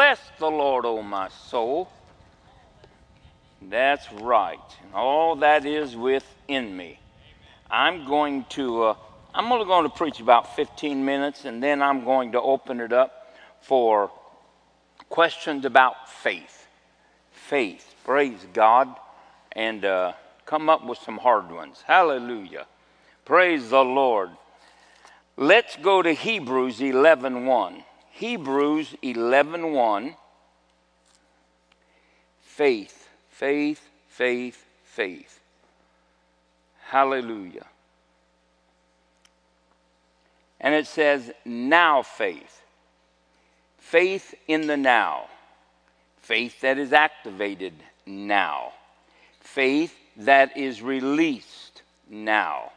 [0.00, 1.90] Bless the Lord, O my soul.
[3.60, 4.58] That's right.
[4.94, 6.98] All that is within me.
[7.70, 8.94] I'm going to uh,
[9.34, 12.94] I'm only going to preach about 15 minutes, and then I'm going to open it
[12.94, 14.10] up for
[15.10, 16.66] questions about faith.
[17.30, 18.88] Faith, praise God,
[19.52, 20.14] and uh,
[20.46, 21.84] come up with some hard ones.
[21.86, 22.64] Hallelujah.
[23.26, 24.30] Praise the Lord.
[25.36, 27.84] Let's go to Hebrews 11:1.
[28.20, 28.28] 1.
[28.28, 29.72] Hebrews 11:1.
[29.72, 30.16] 1.
[32.42, 35.40] Faith, faith, faith, faith.
[36.88, 37.66] Hallelujah.
[40.60, 42.60] And it says, now faith.
[43.78, 45.28] Faith in the now.
[46.18, 47.72] Faith that is activated
[48.04, 48.72] now.
[49.40, 52.72] Faith that is released now.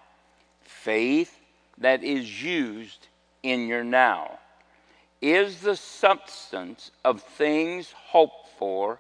[0.62, 1.38] Faith
[1.78, 3.08] that is used
[3.42, 4.40] in your now.
[5.24, 9.00] Is the substance of things hoped for,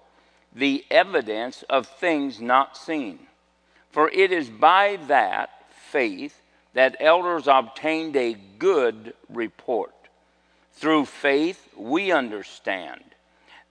[0.55, 3.19] the evidence of things not seen.
[3.91, 5.49] For it is by that
[5.91, 6.41] faith
[6.75, 9.93] that elders obtained a good report.
[10.71, 13.03] Through faith, we understand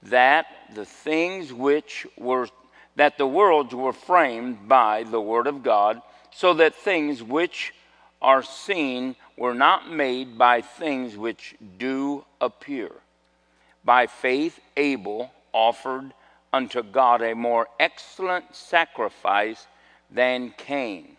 [0.02, 2.48] that the things which were
[2.96, 7.72] that the worlds were framed by the word of God, so that things which
[8.20, 12.90] are seen were not made by things which do appear.
[13.84, 16.12] By faith, Abel offered
[16.52, 19.66] unto God a more excellent sacrifice
[20.10, 21.16] than Cain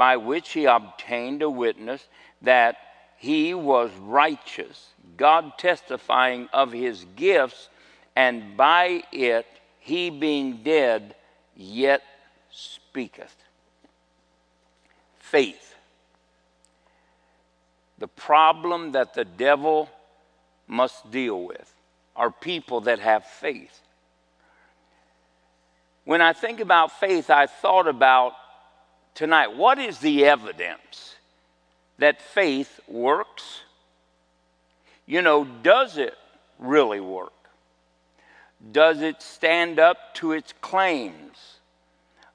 [0.00, 2.08] by which he obtained a witness
[2.40, 2.76] that
[3.18, 7.68] he was righteous, God testifying of his gifts,
[8.16, 9.46] and by it
[9.78, 11.14] he being dead
[11.54, 12.02] yet
[12.50, 13.36] speaketh.
[15.18, 15.69] Faith.
[18.00, 19.88] The problem that the devil
[20.66, 21.72] must deal with
[22.16, 23.80] are people that have faith.
[26.04, 28.32] When I think about faith, I thought about
[29.14, 31.14] tonight what is the evidence
[31.98, 33.60] that faith works?
[35.06, 36.14] You know, does it
[36.58, 37.32] really work?
[38.72, 41.58] Does it stand up to its claims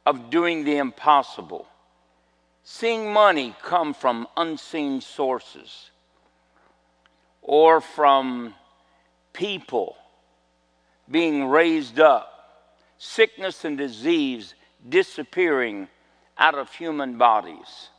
[0.06, 1.68] of doing the impossible?
[2.68, 5.92] Seeing money come from unseen sources
[7.44, 8.56] or from
[9.34, 9.96] people
[11.10, 12.66] being raised up,
[12.98, 14.56] sickness and disease
[14.90, 15.88] disappearing
[16.40, 17.90] out of human bodies.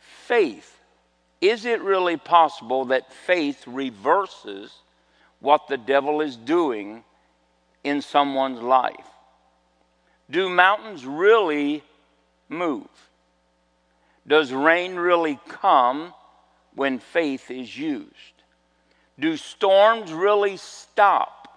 [0.00, 0.80] Faith.
[1.40, 4.72] Is it really possible that faith reverses
[5.38, 7.04] what the devil is doing
[7.84, 9.06] in someone's life?
[10.28, 11.84] Do mountains really
[12.52, 12.86] move?
[14.26, 16.14] Does rain really come
[16.74, 18.12] when faith is used?
[19.18, 21.48] Do storms really stop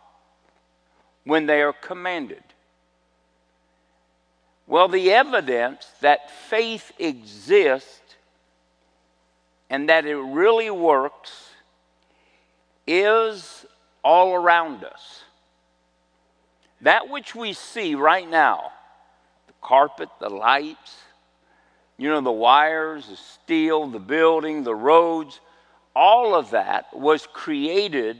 [1.23, 2.43] when they are commanded?
[4.67, 8.15] Well, the evidence that faith exists
[9.69, 11.49] and that it really works
[12.87, 13.65] is
[14.03, 15.23] all around us.
[16.81, 18.71] That which we see right now
[19.65, 20.95] carpet, the lights,
[21.97, 25.39] you know, the wires, the steel, the building, the roads
[25.95, 28.17] all of that was created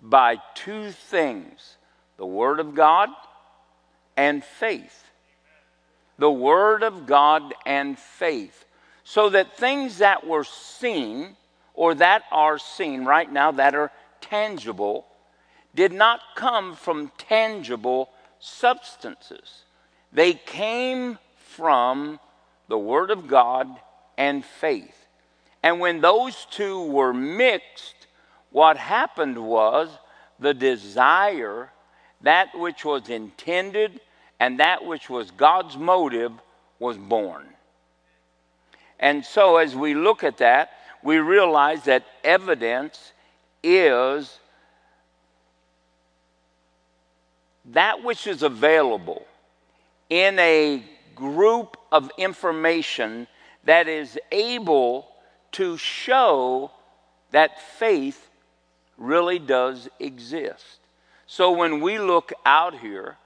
[0.00, 1.76] by two things
[2.16, 3.10] the Word of God
[4.16, 5.10] and faith
[6.20, 8.66] the Word of God and faith,
[9.04, 11.34] so that things that were seen
[11.72, 13.90] or that are seen right now that are
[14.20, 15.06] tangible
[15.74, 19.64] did not come from tangible substances.
[20.12, 22.18] They came from
[22.68, 23.68] the Word of God
[24.16, 25.06] and faith.
[25.62, 28.06] And when those two were mixed,
[28.50, 29.88] what happened was
[30.38, 31.70] the desire,
[32.22, 34.00] that which was intended
[34.38, 36.32] and that which was God's motive
[36.78, 37.46] was born.
[38.98, 40.70] And so, as we look at that,
[41.02, 43.12] we realize that evidence
[43.62, 44.38] is
[47.66, 49.24] that which is available
[50.10, 50.82] in a
[51.14, 53.26] group of information
[53.64, 55.06] that is able
[55.52, 56.70] to show
[57.30, 58.28] that faith
[58.98, 60.78] really does exist.
[61.26, 63.16] So when we look out here,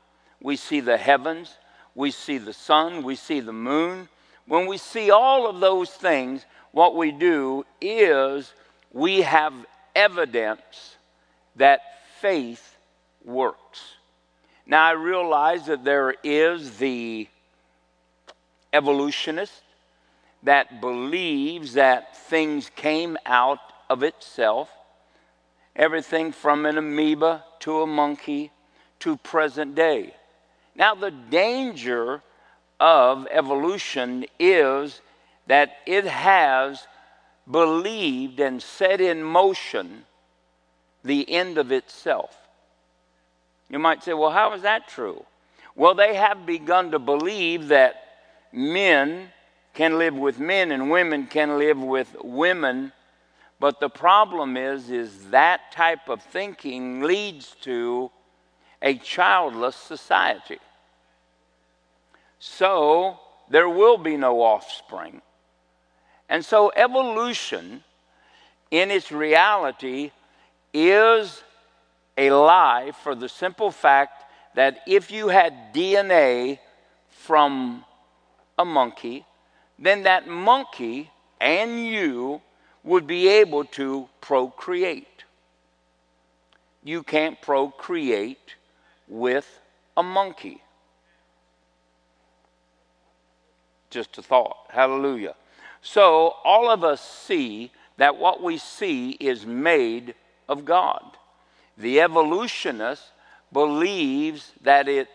[0.40, 1.56] we see the heavens,
[1.94, 4.08] we see the sun, we see the moon.
[4.46, 8.52] When we see all of those things, what we do is
[8.92, 9.54] we have
[9.94, 10.96] evidence
[11.56, 11.80] that
[12.20, 12.76] faith
[13.24, 13.93] works.
[14.66, 17.28] Now, I realize that there is the
[18.72, 19.62] evolutionist
[20.42, 24.70] that believes that things came out of itself
[25.76, 28.50] everything from an amoeba to a monkey
[29.00, 30.14] to present day.
[30.74, 32.22] Now, the danger
[32.80, 35.00] of evolution is
[35.46, 36.86] that it has
[37.50, 40.04] believed and set in motion
[41.02, 42.36] the end of itself.
[43.68, 45.24] You might say, well, how is that true?
[45.76, 47.96] Well, they have begun to believe that
[48.52, 49.30] men
[49.72, 52.92] can live with men and women can live with women.
[53.58, 58.10] But the problem is, is that type of thinking leads to
[58.80, 60.58] a childless society.
[62.38, 63.18] So
[63.48, 65.22] there will be no offspring.
[66.28, 67.82] And so evolution,
[68.70, 70.10] in its reality,
[70.72, 71.43] is
[72.16, 74.24] a lie for the simple fact
[74.54, 76.58] that if you had DNA
[77.08, 77.84] from
[78.58, 79.26] a monkey,
[79.78, 82.40] then that monkey and you
[82.82, 85.24] would be able to procreate.
[86.82, 88.54] You can't procreate
[89.08, 89.60] with
[89.96, 90.60] a monkey.
[93.90, 94.56] Just a thought.
[94.68, 95.34] Hallelujah.
[95.80, 100.14] So, all of us see that what we see is made
[100.48, 101.16] of God.
[101.76, 103.02] The evolutionist
[103.52, 105.08] believes that it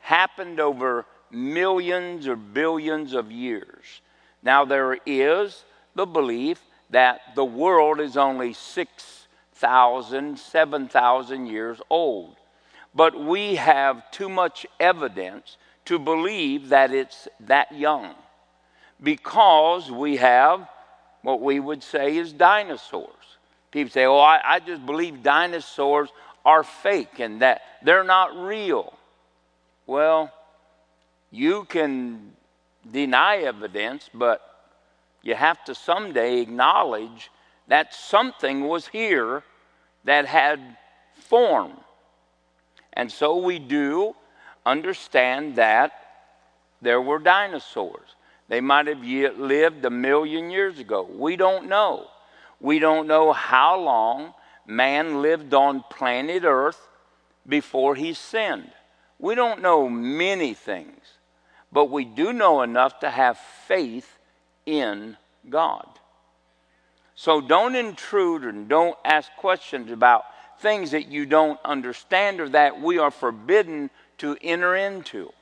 [0.00, 4.00] happened over millions or billions of years.
[4.42, 5.64] Now, there is
[5.94, 6.60] the belief
[6.90, 12.36] that the world is only 6,000, 7,000 years old.
[12.94, 18.14] But we have too much evidence to believe that it's that young
[19.02, 20.68] because we have
[21.22, 23.10] what we would say is dinosaurs.
[23.76, 26.08] People say, oh, I, I just believe dinosaurs
[26.46, 28.94] are fake and that they're not real.
[29.86, 30.32] Well,
[31.30, 32.32] you can
[32.90, 34.40] deny evidence, but
[35.20, 37.30] you have to someday acknowledge
[37.68, 39.42] that something was here
[40.04, 40.78] that had
[41.28, 41.72] form.
[42.94, 44.16] And so we do
[44.64, 45.92] understand that
[46.80, 48.08] there were dinosaurs.
[48.48, 51.02] They might have lived a million years ago.
[51.02, 52.06] We don't know.
[52.60, 54.34] We don't know how long
[54.66, 56.88] man lived on planet Earth
[57.46, 58.70] before he sinned.
[59.18, 61.02] We don't know many things,
[61.72, 64.18] but we do know enough to have faith
[64.64, 65.16] in
[65.48, 65.86] God.
[67.14, 70.24] So don't intrude and don't ask questions about
[70.58, 75.32] things that you don't understand or that we are forbidden to enter into.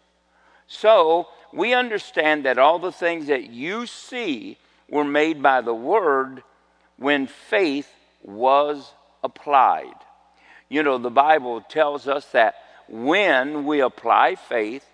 [0.67, 4.59] So we understand that all the things that you see
[4.89, 6.43] were made by the Word
[6.97, 7.89] when faith
[8.23, 8.93] was
[9.23, 9.95] applied.
[10.69, 12.55] You know, the Bible tells us that
[12.89, 14.85] when we apply faith,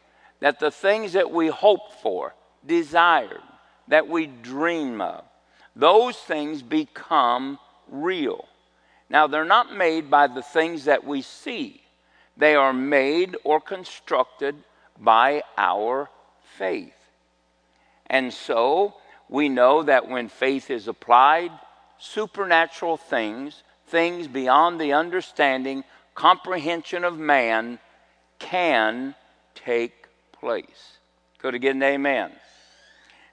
[0.41, 2.35] that the things that we hope for,
[2.67, 3.43] desired,
[3.89, 5.25] that we dream of,
[5.77, 7.59] those things become
[7.89, 8.47] real.
[9.09, 11.83] Now, they're not made by the things that we see,
[12.37, 14.55] they are made or constructed
[14.99, 16.09] by our
[16.57, 16.95] faith.
[18.07, 18.95] And so,
[19.29, 21.51] we know that when faith is applied,
[22.01, 27.79] supernatural things, things beyond the understanding, comprehension of man,
[28.39, 29.15] can
[29.55, 30.99] take place.
[31.39, 32.33] Could again, get an amen?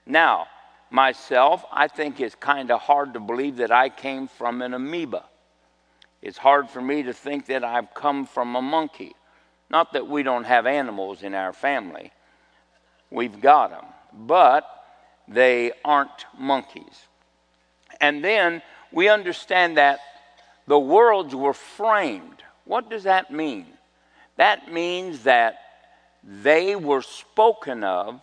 [0.06, 0.48] Now,
[0.90, 5.26] myself, I think it's kind of hard to believe that I came from an amoeba.
[6.22, 9.16] It's hard for me to think that I've come from a monkey.
[9.70, 12.12] Not that we don't have animals in our family,
[13.12, 14.66] we've got them, but
[15.28, 17.08] they aren't monkeys.
[18.00, 18.62] And then
[18.92, 20.00] we understand that
[20.68, 22.44] the worlds were framed.
[22.66, 23.68] What does that mean?
[24.36, 25.56] That means that
[26.24, 28.20] they were spoken of,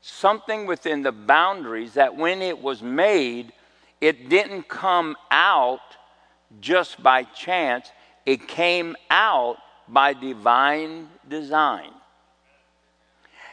[0.00, 3.52] something within the boundaries that when it was made,
[4.00, 5.80] it didn't come out
[6.60, 7.90] just by chance,
[8.24, 9.56] it came out
[9.88, 11.90] by divine design.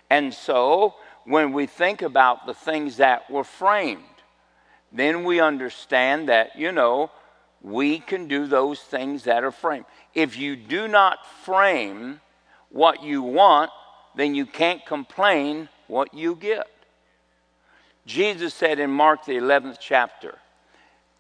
[0.10, 4.04] And so, when we think about the things that were framed,
[4.92, 7.12] then we understand that, you know,
[7.62, 9.86] we can do those things that are framed.
[10.14, 12.20] If you do not frame
[12.70, 13.72] what you want,
[14.16, 16.68] then you can't complain what you get.
[18.06, 20.38] Jesus said in Mark, the 11th chapter,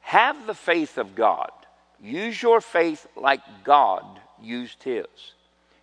[0.01, 1.51] Have the faith of God.
[2.01, 4.03] Use your faith like God
[4.41, 5.05] used his.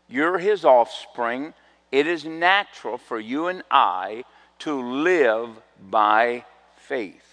[0.08, 1.54] You're his offspring.
[1.92, 4.24] It is natural for you and I
[4.60, 5.50] to live
[5.90, 6.44] by
[6.76, 7.27] faith.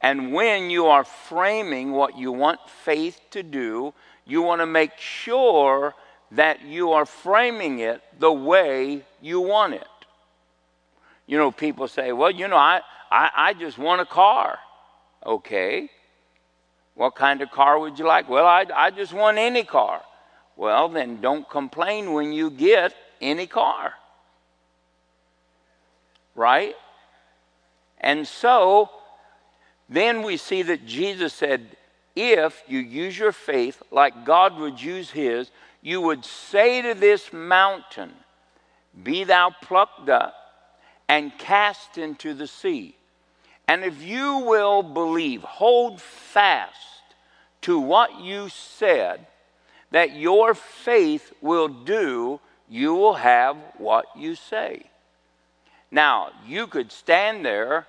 [0.00, 4.96] And when you are framing what you want faith to do, you want to make
[4.98, 5.94] sure
[6.32, 9.88] that you are framing it the way you want it.
[11.26, 14.58] You know, people say, well, you know, I, I, I just want a car.
[15.24, 15.90] Okay.
[16.94, 18.28] What kind of car would you like?
[18.28, 20.02] Well, I, I just want any car.
[20.56, 23.92] Well, then don't complain when you get any car.
[26.34, 26.74] Right?
[28.00, 28.90] And so,
[29.88, 31.76] then we see that Jesus said,
[32.16, 35.50] if you use your faith like God would use his,
[35.82, 38.12] you would say to this mountain,
[39.02, 40.34] Be thou plucked up
[41.08, 42.96] and cast into the sea.
[43.68, 46.74] And if you will believe, hold fast
[47.62, 49.26] to what you said,
[49.90, 54.82] that your faith will do, you will have what you say.
[55.90, 57.86] Now, you could stand there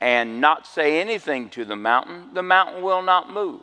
[0.00, 3.62] and not say anything to the mountain, the mountain will not move.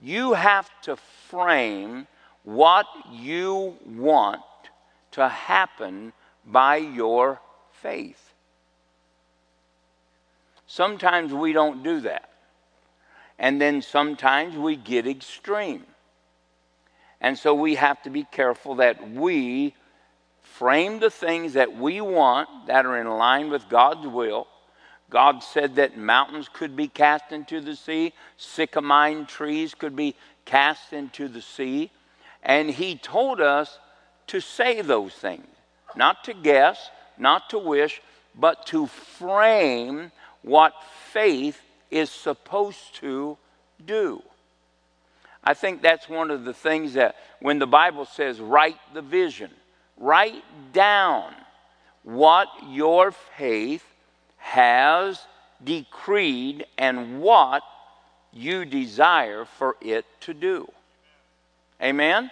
[0.00, 2.06] You have to frame
[2.44, 4.40] what you want
[5.12, 6.12] to happen
[6.46, 7.40] by your
[7.72, 8.34] faith.
[10.66, 12.30] Sometimes we don't do that.
[13.38, 15.84] And then sometimes we get extreme.
[17.20, 19.74] And so we have to be careful that we
[20.42, 24.46] frame the things that we want that are in line with God's will.
[25.10, 30.92] God said that mountains could be cast into the sea, sycamine trees could be cast
[30.92, 31.90] into the sea.
[32.42, 33.78] And He told us
[34.28, 35.46] to say those things,
[35.96, 38.02] not to guess, not to wish,
[38.34, 40.12] but to frame
[40.42, 40.74] what
[41.12, 41.60] faith
[41.90, 43.36] is supposed to
[43.84, 44.22] do.
[45.42, 49.50] I think that's one of the things that when the Bible says write the vision,
[49.96, 51.32] write down
[52.02, 53.84] what your faith
[54.48, 55.26] has
[55.62, 57.62] decreed and what
[58.32, 60.66] you desire for it to do.
[61.82, 62.30] Amen?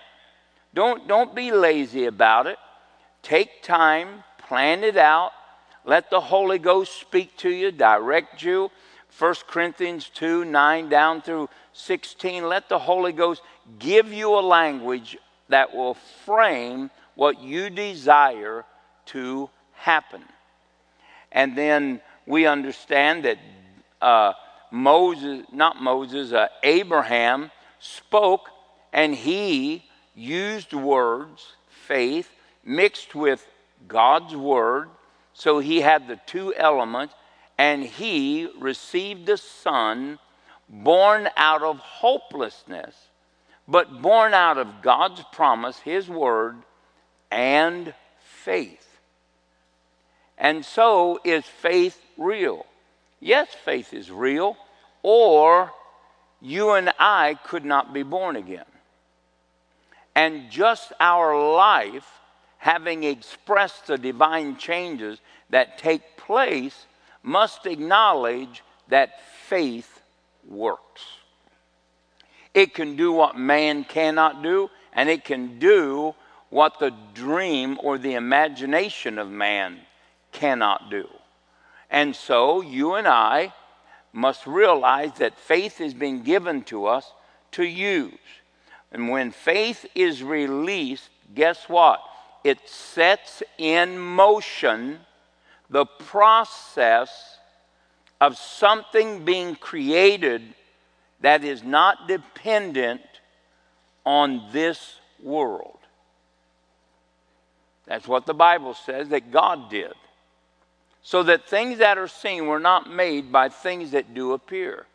[0.73, 2.57] Don't, don't be lazy about it.
[3.23, 5.33] Take time, plan it out,
[5.85, 8.71] let the Holy Ghost speak to you, direct you.
[9.19, 12.49] 1 Corinthians 2 9 down through 16.
[12.49, 13.43] Let the Holy Ghost
[13.79, 15.19] give you a language
[15.49, 15.95] that will
[16.25, 18.65] frame what you desire
[19.07, 20.23] to happen.
[21.37, 23.39] And then we understand that
[24.01, 24.33] uh,
[24.71, 28.49] Moses, not Moses, uh, Abraham spoke
[28.91, 32.31] and he used words, faith,
[32.65, 33.47] mixed with
[33.87, 34.89] God's word.
[35.35, 37.15] So he had the two elements,
[37.59, 40.19] and he received a son
[40.71, 42.97] born out of hopelessness,
[43.69, 46.57] but born out of God's promise, his word,
[47.31, 48.86] and faith.
[50.39, 52.67] And so is faith real?
[53.21, 54.57] Yes, faith is real,
[55.03, 55.73] or
[56.41, 58.65] you and I could not be born again.
[60.15, 62.07] And just our life,
[62.59, 66.87] having expressed the divine changes that take place,
[67.23, 70.03] must acknowledge that faith
[70.49, 71.03] works.
[72.55, 76.15] It can do what man cannot do, and it can do
[76.51, 79.81] what the dream or the imagination of man
[80.37, 81.09] cannot do.
[81.91, 83.53] And so you and I
[84.13, 87.13] must realize that faith has been given to us
[87.53, 88.13] to use.
[88.93, 92.01] And when faith is released, guess what?
[92.45, 95.01] It sets in motion
[95.71, 97.39] the process
[98.21, 100.43] of something being created
[101.21, 103.01] that is not dependent
[104.05, 105.79] on this world.
[107.87, 109.95] That's what the Bible says that God did.
[111.07, 114.87] So that things that are seen were not made by things that do appear.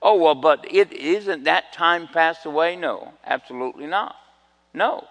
[0.00, 2.74] Oh, well, but it isn't that time passed away?
[2.74, 4.16] No, absolutely not.
[4.72, 5.06] No.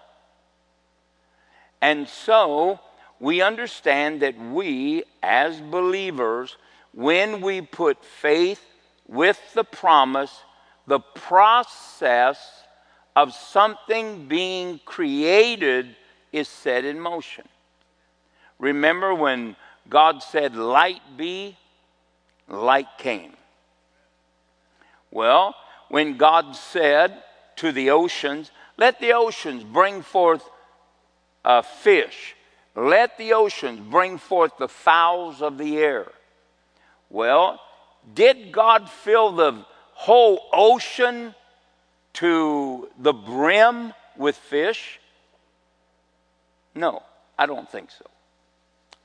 [1.80, 2.80] And so
[3.20, 6.56] we understand that we, as believers,
[6.92, 8.60] when we put faith
[9.06, 10.42] with the promise,
[10.88, 12.64] the process
[13.14, 15.94] of something being created
[16.32, 17.44] is set in motion.
[18.58, 19.54] Remember when
[19.88, 21.56] God said, Light be,
[22.48, 23.32] light came.
[25.10, 25.54] Well,
[25.88, 27.22] when God said
[27.56, 30.48] to the oceans, Let the oceans bring forth
[31.44, 32.34] a fish,
[32.74, 36.10] let the oceans bring forth the fowls of the air.
[37.08, 37.60] Well,
[38.14, 39.64] did God fill the
[39.94, 41.34] whole ocean
[42.14, 45.00] to the brim with fish?
[46.74, 47.02] No,
[47.38, 48.04] I don't think so.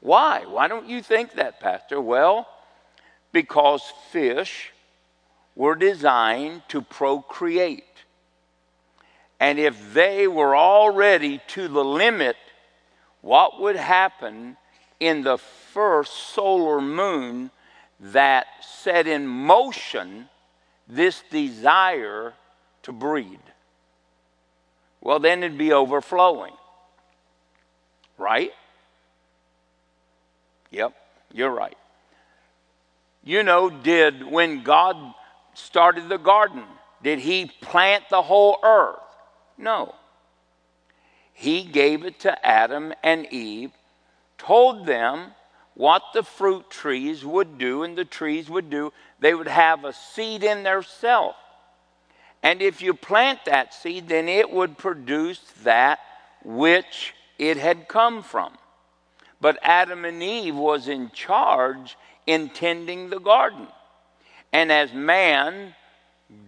[0.02, 0.44] Why?
[0.46, 2.02] Why don't you think that, Pastor?
[2.02, 2.48] Well,
[3.32, 3.82] because
[4.12, 4.72] fish
[5.56, 7.86] were designed to procreate.
[9.40, 12.36] And if they were already to the limit
[13.22, 14.58] what would happen
[15.00, 17.52] in the first solar moon
[18.00, 20.28] that set in motion
[20.88, 22.34] this desire
[22.84, 23.40] to breed?
[25.02, 26.54] Well, then it'd be overflowing.
[28.18, 28.52] Right?
[30.72, 30.94] Yep,
[31.34, 31.78] you're right.
[33.24, 34.96] You know, did when God
[35.54, 36.64] started the garden,
[37.04, 38.98] did he plant the whole earth?
[39.58, 39.96] No.
[41.34, 43.72] He gave it to Adam and Eve,
[44.38, 45.32] told them
[45.74, 48.92] what the fruit trees would do and the trees would do.
[49.20, 51.36] They would have a seed in their self.
[52.44, 56.00] And if you plant that seed, then it would produce that
[56.44, 58.58] which it had come from.
[59.42, 63.68] But Adam and Eve was in charge in tending the garden.
[64.54, 65.74] And as man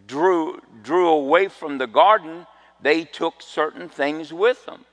[0.05, 2.45] drew, drew away from the garden,
[2.81, 4.85] they took certain things with them.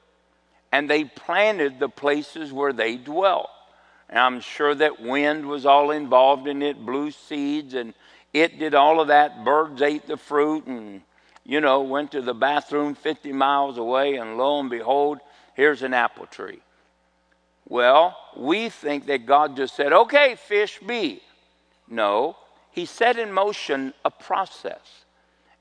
[0.73, 3.51] And they planted the places where they dwelt.
[4.09, 7.93] And I'm sure that wind was all involved in it, blew seeds, and
[8.33, 9.45] it did all of that.
[9.45, 11.03] Birds ate the fruit and,
[11.45, 15.19] you know, went to the bathroom 50 miles away, and lo and behold,
[15.55, 16.61] here's an apple tree.
[17.71, 21.23] Well, we think that God just said, okay, fish be.
[21.89, 22.37] No,
[22.73, 25.05] He set in motion a process.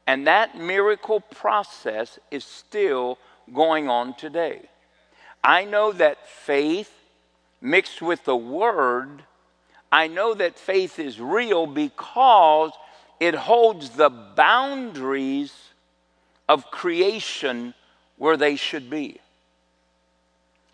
[0.08, 3.20] And that miracle process is still
[3.54, 4.62] going on today.
[5.44, 6.92] I know that faith
[7.62, 9.24] mixed with the word,
[9.92, 12.72] I know that faith is real because
[13.20, 15.54] it holds the boundaries
[16.48, 17.76] of creation
[18.18, 19.20] where they should be.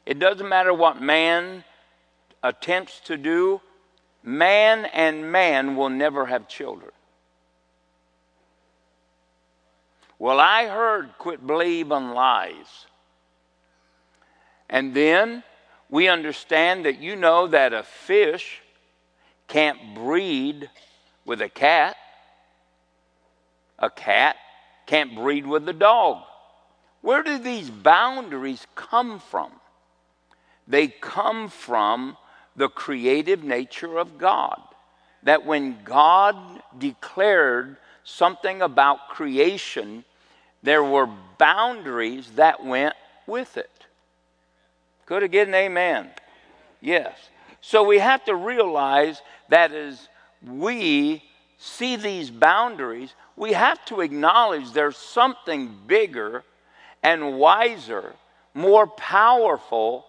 [0.05, 1.63] It doesn't matter what man
[2.43, 3.61] attempts to do,
[4.23, 6.91] man and man will never have children.
[10.19, 12.85] Well, I heard quit believing lies.
[14.69, 15.43] And then
[15.89, 18.61] we understand that you know that a fish
[19.47, 20.69] can't breed
[21.25, 21.95] with a cat,
[23.77, 24.35] a cat
[24.85, 26.23] can't breed with a dog.
[27.01, 29.51] Where do these boundaries come from?
[30.67, 32.17] They come from
[32.55, 34.61] the creative nature of God.
[35.23, 36.35] That when God
[36.77, 40.05] declared something about creation,
[40.63, 42.95] there were boundaries that went
[43.27, 43.71] with it.
[45.05, 46.09] Could I get an amen?
[46.81, 47.17] Yes.
[47.61, 50.07] So we have to realize that as
[50.45, 51.23] we
[51.57, 56.43] see these boundaries, we have to acknowledge there's something bigger
[57.01, 58.13] and wiser,
[58.53, 60.05] more powerful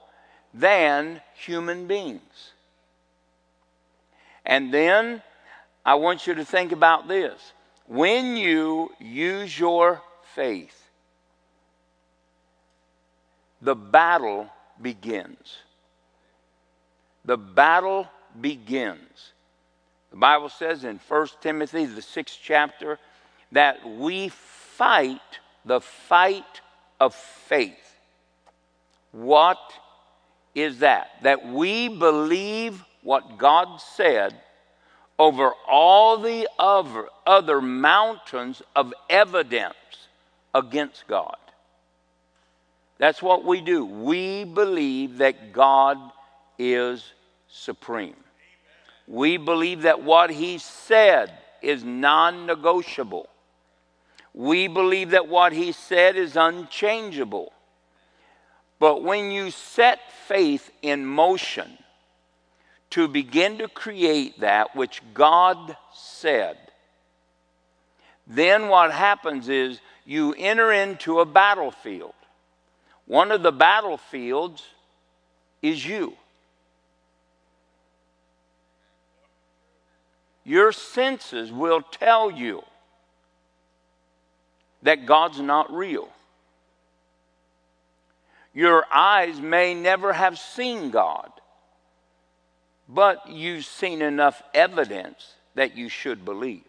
[0.53, 2.53] than human beings.
[4.45, 5.23] And then
[5.85, 7.53] I want you to think about this.
[7.87, 10.03] When you use your
[10.35, 10.91] faith,
[13.61, 14.49] the battle
[14.81, 15.57] begins.
[17.25, 18.09] The battle
[18.41, 19.33] begins.
[20.11, 22.99] The Bible says in 1 Timothy, the sixth chapter,
[23.53, 25.21] that we fight
[25.65, 26.61] the fight
[27.01, 27.97] of faith.
[29.13, 29.59] What
[30.57, 31.11] is that?
[31.23, 34.35] That we believe what God said
[35.19, 39.75] over all the other, other mountains of evidence
[40.55, 41.37] against God.
[42.99, 43.85] That's what we do.
[43.85, 45.99] We believe that God
[46.59, 47.13] is
[47.49, 48.17] supreme.
[49.07, 53.29] We believe that what He said is non negotiable.
[54.33, 57.53] We believe that what He said is unchangeable.
[58.79, 61.79] But when you set faith in motion
[62.91, 66.59] to begin to create that which God said,
[68.27, 72.15] then what happens is you enter into a battlefield.
[73.07, 74.65] One of the battlefields
[75.63, 76.15] is you.
[80.45, 82.63] Your senses will tell you
[84.83, 86.09] that God's not real.
[88.57, 91.31] Your eyes may never have seen God,
[92.89, 96.65] but you've seen enough evidence that you should believe.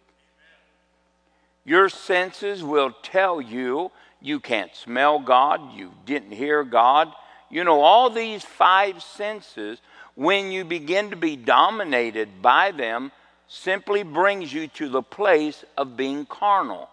[1.63, 7.13] Your senses will tell you you can't smell God, you didn't hear God.
[7.49, 9.79] You know, all these five senses,
[10.13, 13.13] when you begin to be dominated by them,
[13.47, 16.89] simply brings you to the place of being carnal.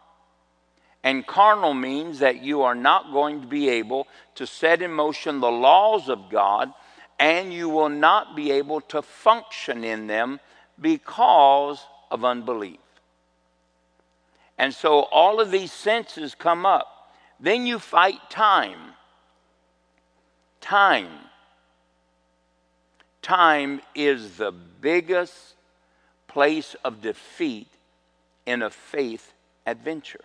[1.05, 5.38] And carnal means that you are not going to be able to set in motion
[5.38, 6.73] the laws of God,
[7.21, 10.40] and you will not be able to function in them
[10.81, 12.81] because of unbelief.
[14.57, 17.12] And so all of these senses come up.
[17.38, 18.95] Then you fight time.
[20.62, 21.11] Time.
[23.21, 25.55] Time is the biggest
[26.29, 27.69] place of defeat
[28.47, 29.35] in a faith
[29.67, 30.25] adventure.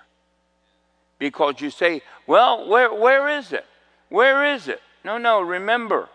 [1.19, 3.65] Because you say, well, where, where is it?
[4.07, 4.81] Where is it?
[5.03, 6.09] No, no, remember,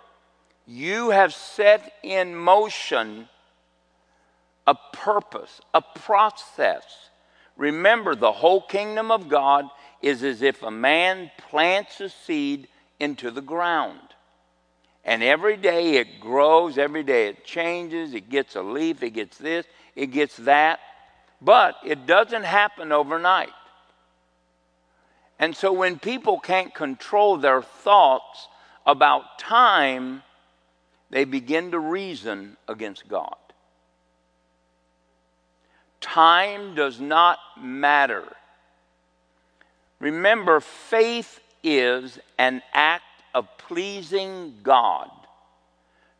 [0.66, 3.28] you have set in motion
[4.66, 6.84] a purpose, a process.
[7.56, 9.68] Remember, the whole kingdom of God
[10.02, 14.00] is as if a man plants a seed into the ground.
[15.04, 19.36] And every day it grows, every day it changes, it gets a leaf, it gets
[19.36, 20.80] this, it gets that.
[21.42, 23.52] But it doesn't happen overnight.
[25.38, 28.48] And so when people can't control their thoughts
[28.86, 30.22] about time,
[31.10, 33.36] they begin to reason against God.
[36.00, 38.24] Time does not matter.
[40.00, 45.10] Remember, faith is an act of pleasing God,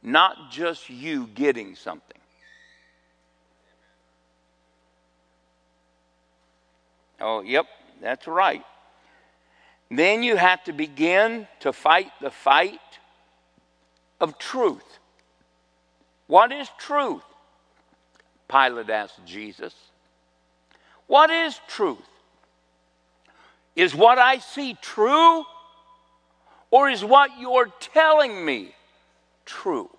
[0.03, 2.19] not just you getting something.
[7.21, 7.67] Oh, yep,
[8.01, 8.65] that's right.
[9.97, 12.81] Then you have to begin to fight the fight
[14.21, 14.99] of truth.
[16.27, 17.23] What is truth?
[18.49, 19.75] Pilate asked Jesus.
[21.07, 21.99] What is truth?
[23.77, 25.45] Is what I see true?
[26.71, 28.75] Or is what you're telling me
[29.45, 29.91] true?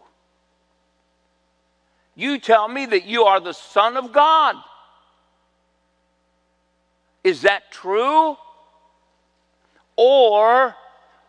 [2.15, 4.55] You tell me that you are the Son of God.
[7.23, 8.37] Is that true?
[9.97, 10.75] Or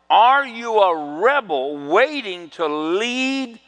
[0.08, 3.60] are you a rebel waiting to lead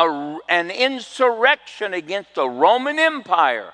[0.00, 3.72] a, an insurrection against the Roman Empire.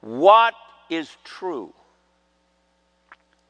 [0.00, 0.54] What
[0.88, 1.72] is true?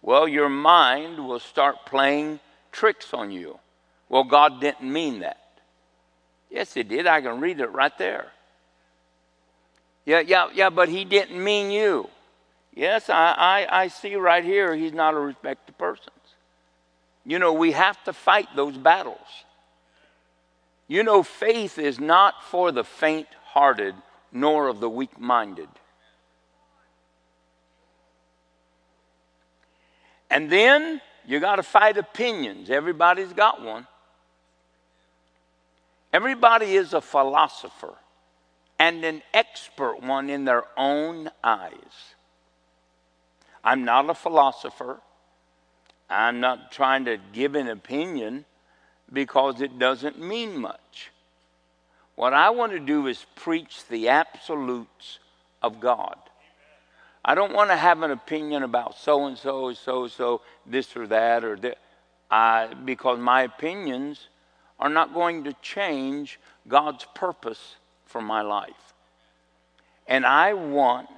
[0.03, 2.41] Well, your mind will start playing
[2.73, 3.59] tricks on you.
[4.09, 5.39] Well, God didn't mean that.
[6.51, 7.07] Yes, He did.
[7.07, 8.29] I can read it right there.
[10.07, 12.09] Yeah, yeah, yeah, but He didn't mean you.
[12.81, 16.15] Yes, I, I, I see right here He's not a respected person.
[17.27, 19.19] You know, we have to fight those battles.
[20.89, 23.95] You know, faith is not for the faint hearted
[24.33, 25.69] nor of the weak minded.
[30.31, 32.71] And then you got to fight opinions.
[32.71, 33.87] Everybody's got one.
[36.15, 37.93] Everybody is a philosopher
[38.79, 42.15] and an expert one in their own eyes.
[43.63, 45.01] I'm not a philosopher.
[46.09, 48.45] I'm not trying to give an opinion
[49.13, 51.11] because it doesn't mean much.
[52.17, 55.19] What I want to do is preach the absolutes
[55.63, 56.17] of God.
[57.25, 61.07] I don't want to have an opinion about so and so, so so, this or
[61.07, 61.79] that or that,
[62.31, 64.29] I, because my opinions
[64.79, 68.95] are not going to change God's purpose for my life.
[70.07, 71.09] And I want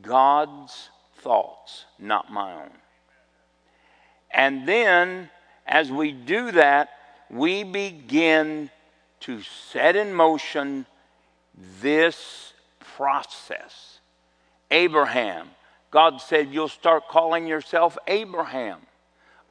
[0.00, 0.88] God's
[1.22, 2.70] thoughts, not my own.
[4.30, 5.30] And then
[5.66, 6.90] as we do that,
[7.30, 8.70] we begin
[9.20, 10.86] to set in motion
[11.80, 12.52] this
[12.96, 14.00] process.
[14.70, 15.50] Abraham,
[15.90, 18.80] God said, You'll start calling yourself Abraham.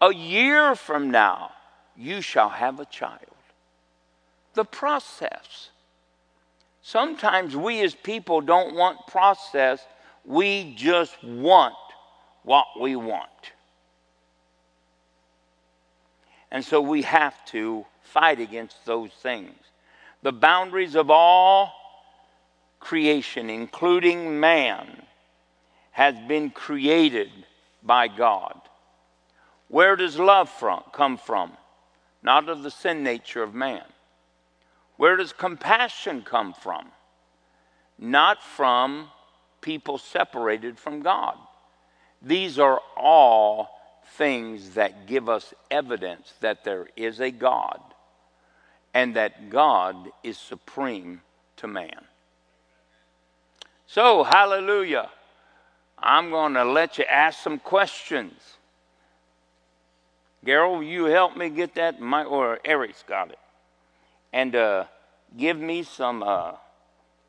[0.01, 1.51] A year from now,
[1.95, 3.19] you shall have a child.
[4.55, 5.69] The process.
[6.81, 9.85] Sometimes we as people don't want process,
[10.25, 11.75] we just want
[12.43, 13.29] what we want.
[16.51, 19.55] And so we have to fight against those things.
[20.21, 21.73] The boundaries of all
[22.79, 25.03] creation, including man,
[25.91, 27.29] has been created
[27.83, 28.59] by God.
[29.69, 31.53] Where does love from, come from?
[32.21, 33.83] Not of the sin nature of man.
[34.97, 36.87] Where does compassion come from?
[37.97, 39.09] Not from
[39.61, 41.37] people separated from God.
[42.21, 43.69] These are all
[44.15, 47.79] things that give us evidence that there is a God
[48.93, 51.21] and that God is supreme
[51.57, 52.05] to man.
[53.87, 55.09] So, hallelujah.
[55.97, 58.33] I'm going to let you ask some questions.
[60.43, 62.01] Gerald, you help me get that?
[62.01, 63.39] My, or Eric's got it.
[64.33, 64.85] And uh,
[65.37, 66.53] give me some uh,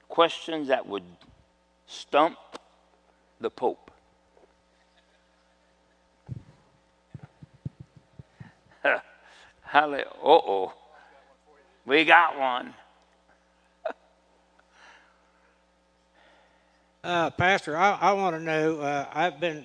[0.09, 1.03] questions that would
[1.93, 2.39] stump
[3.41, 3.91] the Pope.
[9.63, 10.07] Hallelujah.
[10.23, 10.73] Uh oh.
[11.85, 12.75] We got one.
[17.05, 18.81] uh, Pastor, I, I want to know.
[18.81, 19.65] Uh, I've been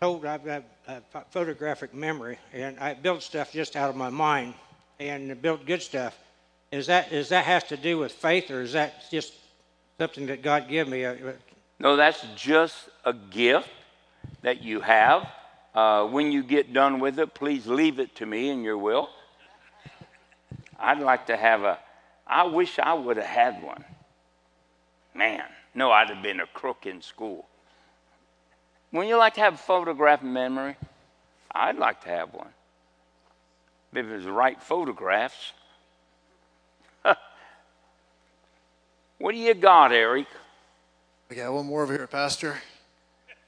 [0.00, 4.54] told I've got a photographic memory, and I build stuff just out of my mind,
[5.00, 6.16] and build good stuff.
[6.70, 9.34] Is that is that has to do with faith, or is that just
[9.98, 11.04] something that God gave me?
[11.78, 13.68] No, that's just a gift
[14.42, 15.28] that you have.
[15.74, 19.10] Uh, when you get done with it, please leave it to me in your will.
[20.78, 21.78] I'd like to have a,
[22.26, 23.84] I wish I would have had one.
[25.14, 25.42] Man,
[25.74, 27.46] no, I'd have been a crook in school.
[28.90, 30.76] When you like to have a photograph memory,
[31.50, 32.48] I'd like to have one.
[33.92, 35.52] If it was the right photographs.
[39.18, 40.26] what do you got, Eric?
[41.28, 42.56] We got one more over here, Pastor.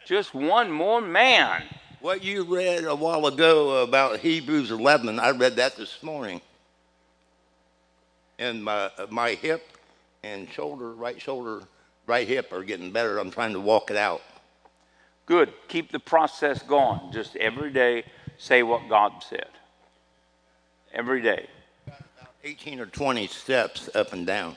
[0.05, 1.63] Just one more man.
[2.01, 6.41] What you read a while ago about Hebrews 11, I read that this morning.
[8.37, 9.65] And my, my hip
[10.25, 11.63] and shoulder, right shoulder,
[12.09, 13.19] right hip are getting better.
[13.19, 14.23] I'm trying to walk it out.
[15.27, 15.53] Good.
[15.69, 17.13] Keep the process going.
[17.13, 18.05] Just every day
[18.39, 19.49] say what God said.
[20.93, 21.49] Every day.
[21.87, 24.57] About 18 or 20 steps up and down.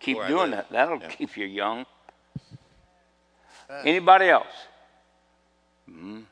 [0.00, 0.70] Keep Where doing that.
[0.70, 1.08] That'll Yeah.
[1.08, 1.86] keep you young.
[3.84, 4.46] Anybody else?
[5.86, 6.22] hmm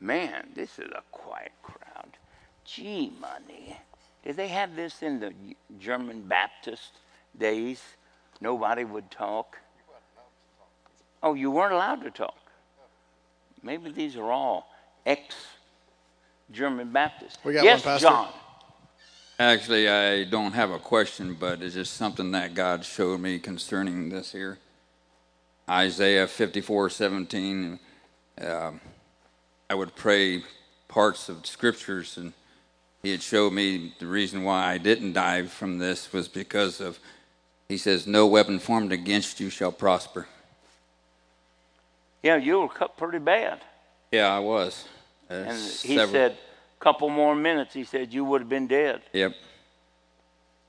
[0.00, 2.16] Man, this is a quiet crowd.
[2.64, 3.78] Gee, money.
[4.24, 5.34] Did they have this in the
[5.78, 6.92] German Baptist
[7.36, 7.82] days?
[8.40, 9.58] Nobody would talk.
[11.22, 12.38] Oh, you weren't allowed to talk.
[13.62, 14.68] Maybe these are all
[15.04, 15.34] ex
[16.50, 17.38] German Baptists.
[17.44, 18.08] We got yes, one, Pastor.
[18.08, 18.28] John.
[19.44, 24.10] Actually, I don't have a question, but it's just something that God showed me concerning
[24.10, 24.58] this here.
[25.66, 27.78] Isaiah 54 17.
[28.46, 28.80] Um,
[29.70, 30.42] I would pray
[30.88, 32.34] parts of scriptures, and
[33.02, 36.98] he had showed me the reason why I didn't die from this was because of,
[37.66, 40.28] he says, No weapon formed against you shall prosper.
[42.22, 43.60] Yeah, you were cut pretty bad.
[44.12, 44.84] Yeah, I was.
[45.30, 46.36] Uh, And he several- said,
[46.80, 49.02] couple more minutes, he said, you would have been dead.
[49.12, 49.34] Yep.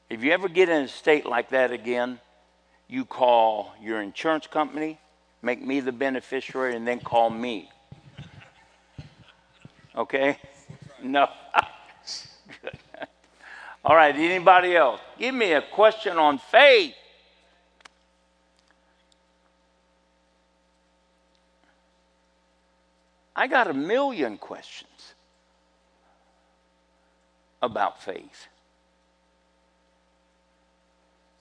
[0.10, 2.20] If you ever get in a state like that again,
[2.90, 5.00] you call your insurance company,
[5.42, 7.70] make me the beneficiary, and then call me.
[9.96, 10.38] Okay?
[11.04, 11.28] No.
[13.84, 15.02] All right, anybody else?
[15.18, 16.94] Give me a question on faith.
[23.36, 25.16] I got a million questions
[27.62, 28.48] about faith.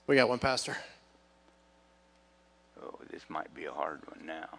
[0.06, 0.76] We got one, Pastor.
[2.83, 4.59] Oh, this might be a hard one now.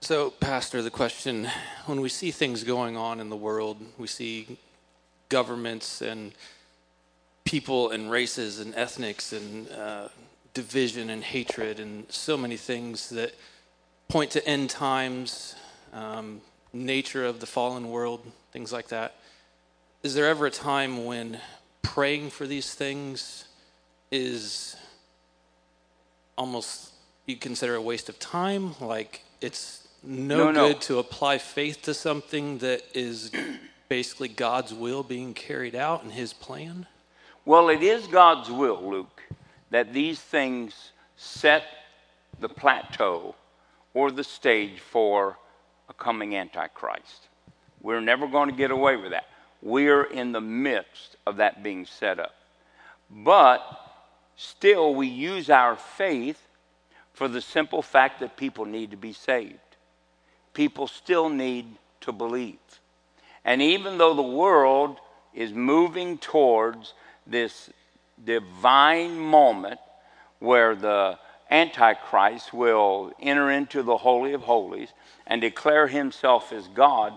[0.00, 1.48] So, Pastor, the question
[1.86, 4.56] when we see things going on in the world, we see
[5.28, 6.32] governments and
[7.44, 10.08] people and races and ethnics and uh,
[10.54, 13.34] division and hatred and so many things that
[14.08, 15.54] point to end times,
[15.92, 16.40] um,
[16.72, 18.20] nature of the fallen world,
[18.52, 19.14] things like that.
[20.02, 21.40] Is there ever a time when
[21.82, 23.44] praying for these things
[24.10, 24.76] is
[26.36, 26.92] almost
[27.26, 28.74] you consider a waste of time?
[28.80, 30.68] Like it's no, No, no.
[30.68, 33.32] good to apply faith to something that is
[33.88, 36.86] basically God's will being carried out in His plan?
[37.44, 39.22] Well, it is God's will, Luke,
[39.70, 41.64] that these things set
[42.38, 43.34] the plateau
[43.94, 45.38] or the stage for
[45.88, 47.28] a coming Antichrist.
[47.80, 49.26] We're never going to get away with that.
[49.62, 52.34] We're in the midst of that being set up.
[53.10, 53.60] But
[54.36, 56.40] still, we use our faith
[57.12, 59.58] for the simple fact that people need to be saved.
[60.54, 61.66] People still need
[62.02, 62.58] to believe.
[63.44, 64.98] And even though the world
[65.34, 66.94] is moving towards
[67.26, 67.70] this
[68.24, 69.80] divine moment
[70.38, 71.18] where the
[71.50, 74.92] Antichrist will enter into the Holy of Holies
[75.26, 77.16] and declare himself as God,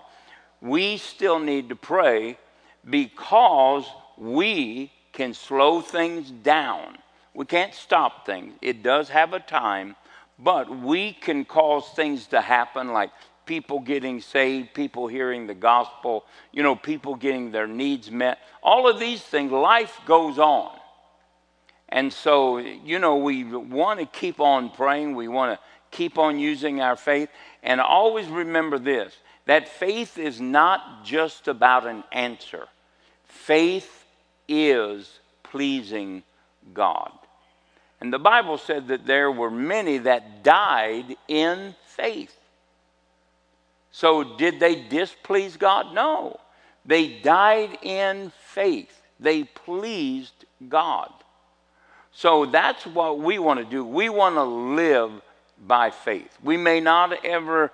[0.61, 2.37] we still need to pray
[2.89, 3.85] because
[4.17, 6.97] we can slow things down.
[7.33, 8.53] We can't stop things.
[8.61, 9.95] It does have a time,
[10.39, 13.11] but we can cause things to happen like
[13.45, 18.39] people getting saved, people hearing the gospel, you know, people getting their needs met.
[18.63, 20.77] All of these things, life goes on.
[21.91, 25.15] And so, you know, we want to keep on praying.
[25.15, 27.29] We want to keep on using our faith.
[27.63, 32.67] And always remember this that faith is not just about an answer,
[33.25, 34.05] faith
[34.47, 36.23] is pleasing
[36.73, 37.11] God.
[37.99, 42.35] And the Bible said that there were many that died in faith.
[43.91, 45.93] So, did they displease God?
[45.93, 46.39] No.
[46.85, 51.11] They died in faith, they pleased God.
[52.13, 53.85] So that's what we want to do.
[53.85, 55.11] We want to live
[55.65, 56.37] by faith.
[56.43, 57.71] We may not ever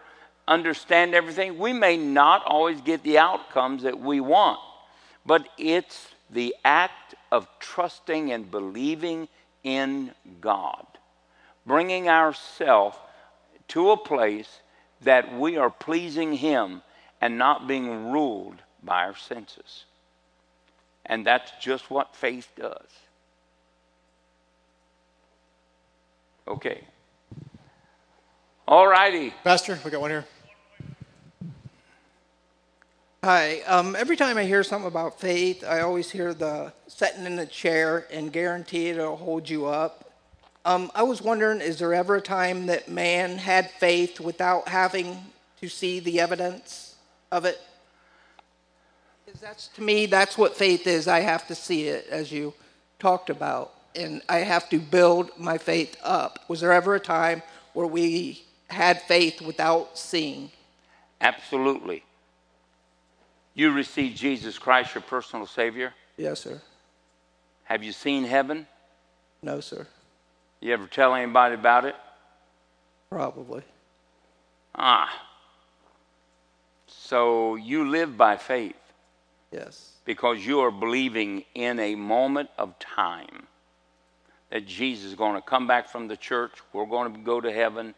[0.47, 4.60] understand everything, we may not always get the outcomes that we want,
[5.26, 9.28] but it's the act of trusting and believing
[9.63, 10.86] in God,
[11.65, 12.97] bringing ourselves
[13.69, 14.62] to a place
[15.02, 16.82] that we are pleasing Him
[17.19, 19.86] and not being ruled by our senses.
[21.06, 22.88] And that's just what faith does.
[26.48, 26.82] Okay.
[28.68, 29.34] All righty.
[29.44, 30.26] Pastor, we got one here.
[33.24, 33.62] Hi.
[33.62, 37.46] Um, every time I hear something about faith, I always hear the sitting in the
[37.46, 40.14] chair and guarantee it'll hold you up.
[40.64, 45.26] Um, I was wondering, is there ever a time that man had faith without having
[45.62, 46.96] to see the evidence
[47.32, 47.60] of it?
[49.26, 51.08] 'Cause that's to me, that's what faith is.
[51.08, 52.54] I have to see it, as you
[53.00, 56.40] talked about, and I have to build my faith up.
[56.48, 57.42] Was there ever a time
[57.74, 60.52] where we had faith without seeing?
[61.20, 62.04] Absolutely.
[63.54, 65.94] You received Jesus Christ, your personal Savior.
[66.16, 66.62] Yes, sir.
[67.64, 68.68] Have you seen heaven?
[69.42, 69.88] No, sir.
[70.60, 71.96] You ever tell anybody about it?
[73.10, 73.64] Probably.
[74.76, 75.24] Ah.
[76.88, 78.76] So you live by faith
[79.52, 79.94] Yes.
[80.06, 83.48] because you are believing in a moment of time
[84.50, 87.52] that Jesus is going to come back from the church, we're going to go to
[87.52, 87.94] heaven,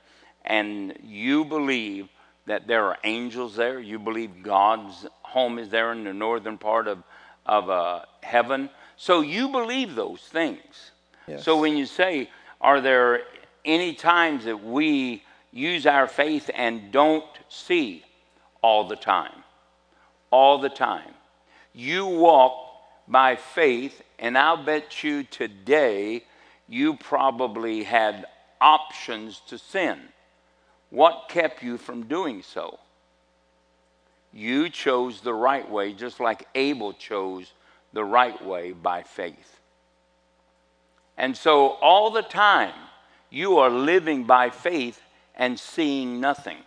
[0.46, 2.10] and you believe
[2.46, 3.80] that there are angels there.
[3.80, 7.04] You believe God's home is there in the northern part of,
[7.46, 8.70] of uh, heaven.
[8.98, 10.92] So you believe those things.
[11.28, 11.44] Yes.
[11.44, 13.22] So when you say, are there
[13.64, 18.04] any times that we use our faith and don't see
[18.64, 19.44] all the time?
[20.32, 21.14] All the time.
[21.74, 22.54] You walk
[23.08, 26.24] by faith, and I'll bet you today
[26.70, 28.26] you probably had
[28.62, 30.00] options to sin.
[30.92, 32.80] What kept you from doing so?
[34.32, 37.52] You chose the right way, just like Abel chose
[37.94, 39.60] the right way by faith.
[41.18, 42.74] And so, all the time,
[43.30, 45.02] you are living by faith
[45.36, 46.58] and seeing nothing.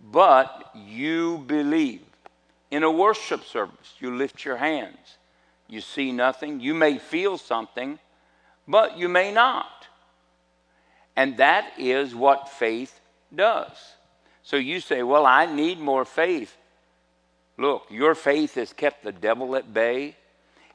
[0.00, 2.02] But you believe.
[2.70, 5.16] In a worship service, you lift your hands.
[5.68, 6.60] You see nothing.
[6.60, 7.98] You may feel something,
[8.68, 9.86] but you may not.
[11.16, 13.00] And that is what faith
[13.34, 13.72] does.
[14.42, 16.56] So you say, Well, I need more faith.
[17.56, 20.14] Look, your faith has kept the devil at bay.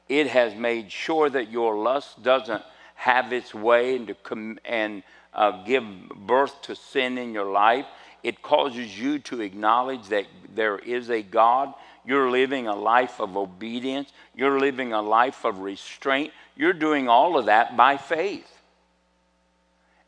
[0.08, 2.62] It has made sure that your lust doesn't
[2.94, 5.02] have its way and, com- and
[5.32, 5.82] uh, give
[6.14, 7.86] birth to sin in your life.
[8.22, 11.72] It causes you to acknowledge that there is a God.
[12.06, 14.12] You're living a life of obedience.
[14.34, 16.32] You're living a life of restraint.
[16.56, 18.50] You're doing all of that by faith.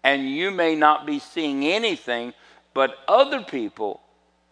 [0.05, 2.35] And you may not be seeing anything,
[2.75, 4.01] but other people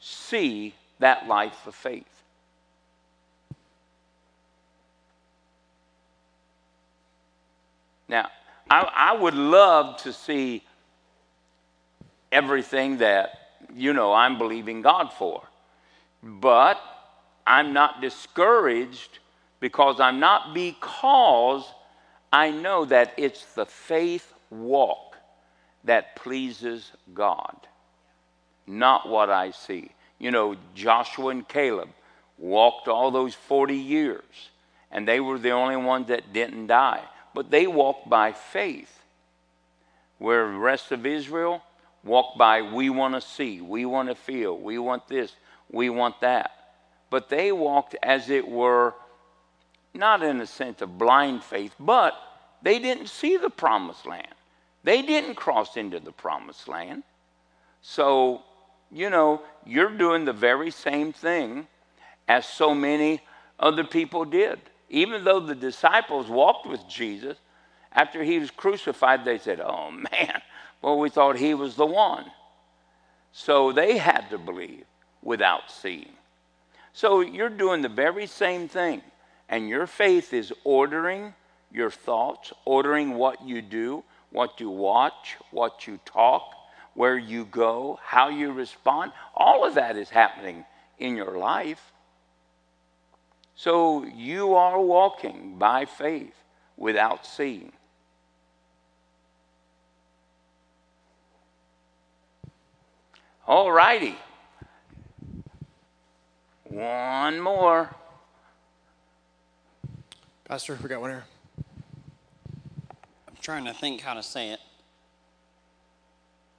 [0.01, 2.05] see that life of faith.
[8.09, 8.29] Now,
[8.71, 10.63] I, I would love to see
[12.33, 13.39] everything that,
[13.75, 15.43] you know, I'm believing God for.
[16.23, 16.81] But
[17.47, 19.19] I'm not discouraged
[19.61, 21.65] because I'm not because
[22.33, 25.17] I know that it's the faith walk
[25.85, 27.57] that pleases God,
[28.67, 29.91] not what I see.
[30.19, 31.91] You know, Joshua and Caleb
[32.39, 34.51] walked all those 40 years,
[34.91, 37.03] and they were the only ones that didn't die.
[37.35, 39.03] But they walked by faith,
[40.19, 41.63] where the rest of Israel
[42.03, 45.33] walked by, we want to see, we want to feel, we want this,
[45.71, 46.51] we want that.
[47.15, 48.93] But they walked as it were,
[49.95, 52.13] not in a sense of blind faith, but
[52.61, 54.35] they didn't see the promised land.
[54.83, 57.05] They didn't cross into the promised land.
[57.83, 58.43] So,
[58.91, 61.69] you know, you're doing the very same thing
[62.27, 63.21] as so many
[63.61, 64.59] other people did.
[64.91, 67.39] Even though the disciples walked with Jesus,
[67.93, 70.43] after he was crucified, they said, Oh man,
[70.83, 72.25] well, we thought he was the one.
[73.31, 74.87] So they had to believe
[75.23, 76.17] without seeing.
[76.95, 79.03] So you're doing the very same thing.
[79.49, 81.35] And your faith is ordering
[81.71, 86.55] your thoughts, ordering what you do, what you watch, what you talk,
[86.95, 89.13] where you go, how you respond.
[89.35, 90.65] All of that is happening
[90.99, 91.93] in your life.
[93.57, 96.35] So you are walking by faith
[96.77, 97.73] without seeing.
[103.47, 104.17] All righty.
[106.75, 107.95] One more.
[110.45, 111.25] Pastor, we got one here.
[113.29, 114.59] I'm trying to think how to say it.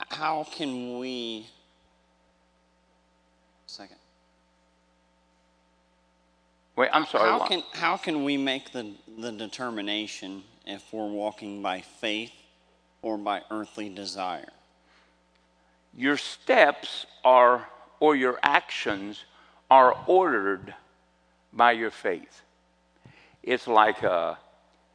[0.09, 1.47] How can we.
[3.67, 3.97] Second.
[6.77, 7.29] Wait, I'm sorry.
[7.29, 7.49] How what?
[7.49, 12.31] can, how can we make the, the determination if we're walking by faith
[13.01, 14.47] or by earthly desire?
[15.97, 17.67] your steps are,
[17.99, 19.23] or your actions
[19.69, 20.73] are ordered
[21.53, 22.41] by your faith.
[23.43, 24.35] It's like uh,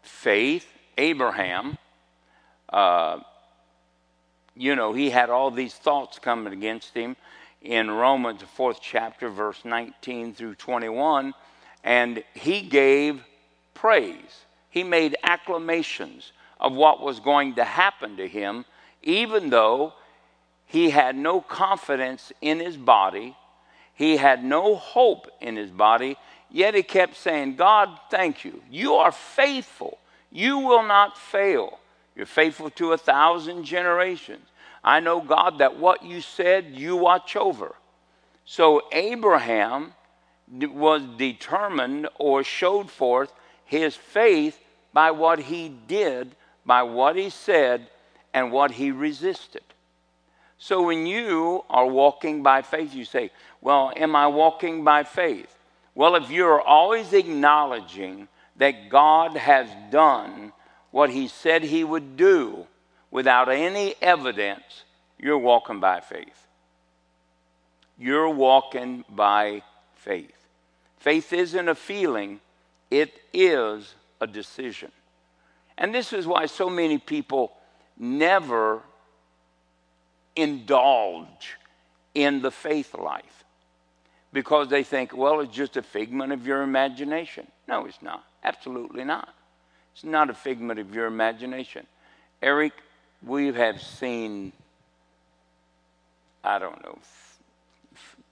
[0.02, 0.66] faith,
[0.98, 1.78] Abraham,
[2.68, 3.20] uh,
[4.54, 7.16] you know, he had all these thoughts coming against him
[7.62, 11.34] in Romans, fourth chapter, verse 19 through 21,
[11.84, 13.22] and he gave
[13.74, 14.44] praise.
[14.70, 18.64] He made acclamations of what was going to happen to him,
[19.02, 19.94] even though
[20.66, 23.36] he had no confidence in his body,
[23.94, 26.16] he had no hope in his body,
[26.50, 28.62] yet he kept saying, God, thank you.
[28.70, 29.98] You are faithful.
[30.30, 31.78] You will not fail.
[32.14, 34.46] You're faithful to a thousand generations.
[34.82, 37.74] I know, God, that what you said, you watch over.
[38.44, 39.92] So Abraham
[40.50, 43.32] was determined or showed forth
[43.64, 44.58] his faith
[44.92, 46.34] by what he did,
[46.64, 47.88] by what he said,
[48.34, 49.62] and what he resisted.
[50.62, 53.30] So when you are walking by faith, you say,
[53.62, 55.56] Well, am I walking by faith?
[55.94, 60.52] Well, if you're always acknowledging that God has done
[60.90, 62.66] what he said he would do
[63.10, 64.84] without any evidence,
[65.18, 66.46] you're walking by faith.
[67.98, 69.62] You're walking by
[69.94, 70.46] faith.
[70.98, 72.38] Faith isn't a feeling,
[72.90, 74.92] it is a decision.
[75.78, 77.52] And this is why so many people
[77.98, 78.82] never
[80.36, 81.56] indulge
[82.14, 83.44] in the faith life
[84.32, 87.46] because they think, well, it's just a figment of your imagination.
[87.68, 88.24] No, it's not.
[88.44, 89.34] Absolutely not.
[89.92, 91.86] It's not a figment of your imagination.
[92.42, 92.72] Eric,
[93.26, 94.52] we have seen,
[96.42, 96.98] I don't know,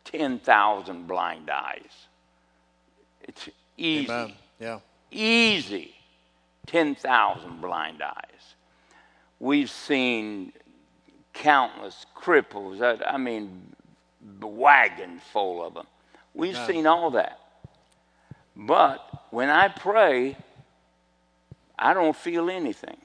[0.04, 2.06] 10,000 blind eyes.
[3.22, 4.10] It's easy.
[4.10, 4.32] Amen.
[4.58, 4.78] Yeah.
[5.10, 5.94] Easy.
[6.66, 8.54] 10,000 blind eyes.
[9.40, 10.52] We've seen
[11.32, 12.82] countless cripples.
[12.82, 13.74] I, I mean,
[14.40, 15.86] wagon full of them.
[16.34, 17.40] We've seen all that.
[18.56, 20.36] But when I pray,
[21.78, 22.96] I don't feel anything.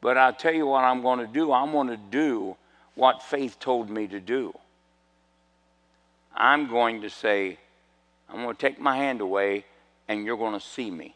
[0.00, 1.52] But I'll tell you what I'm going to do.
[1.52, 2.56] I'm going to do
[2.94, 4.54] what faith told me to do.
[6.34, 7.58] I'm going to say,
[8.28, 9.64] I'm going to take my hand away
[10.06, 11.14] and you're going to see me.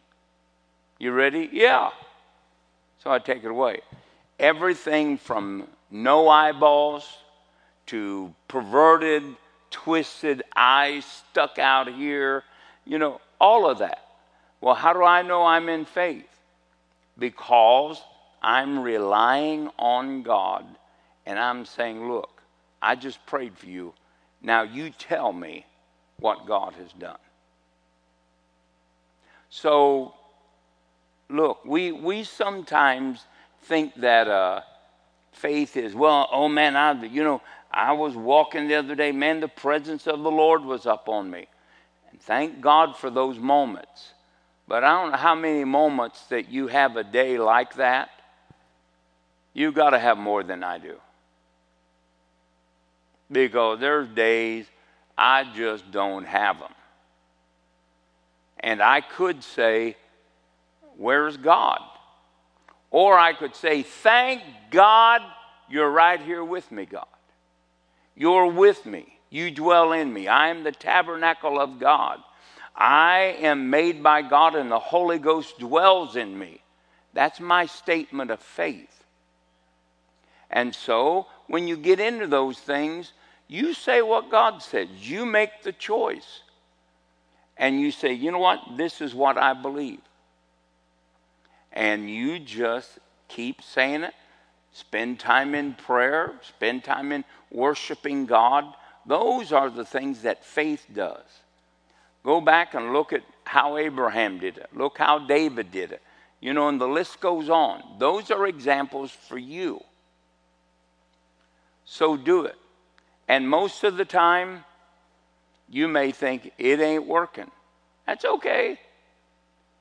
[0.99, 1.49] You ready?
[1.53, 1.91] Yeah.
[3.03, 3.81] So I take it away.
[4.39, 7.09] Everything from no eyeballs
[7.87, 9.25] to perverted,
[9.71, 12.45] twisted eyes stuck out here,
[12.85, 14.05] you know, all of that.
[14.61, 16.29] Well, how do I know I'm in faith?
[17.19, 18.01] Because
[18.43, 20.65] I'm relying on God
[21.27, 22.43] and I'm saying, look,
[22.81, 23.95] I just prayed for you.
[24.43, 25.67] Now you tell me
[26.19, 27.19] what God has done.
[29.51, 30.15] So,
[31.29, 33.25] look, we, we sometimes
[33.63, 34.61] think that uh,
[35.33, 39.41] faith is, well, oh man, I, you know, I was walking the other day, man,
[39.41, 41.47] the presence of the Lord was up on me.
[42.11, 44.13] And thank God for those moments.
[44.67, 48.11] But I don't know how many moments that you have a day like that.
[49.53, 50.97] You got to have more than I do.
[53.31, 54.67] Because there's days
[55.17, 56.73] I just don't have them.
[58.61, 59.97] And I could say,
[60.97, 61.81] Where's God?
[62.91, 65.23] Or I could say, Thank God
[65.69, 67.07] you're right here with me, God.
[68.17, 69.19] You're with me.
[69.31, 70.27] You dwell in me.
[70.27, 72.21] I am the tabernacle of God.
[72.75, 76.63] I am made by God, and the Holy Ghost dwells in me.
[77.13, 79.05] That's my statement of faith.
[80.51, 83.13] And so, when you get into those things,
[83.47, 84.89] you say what God says.
[85.01, 86.43] You make the choice.
[87.57, 88.61] And you say, you know what?
[88.77, 90.01] This is what I believe.
[91.73, 92.99] And you just
[93.29, 94.15] keep saying it.
[94.73, 98.65] Spend time in prayer, spend time in worshiping God.
[99.07, 101.25] Those are the things that faith does.
[102.23, 104.69] Go back and look at how Abraham did it.
[104.75, 106.03] Look how David did it.
[106.41, 107.83] You know, and the list goes on.
[107.99, 109.83] Those are examples for you.
[111.85, 112.57] So do it.
[113.27, 114.65] And most of the time,
[115.69, 117.51] you may think it ain't working.
[118.07, 118.79] That's okay.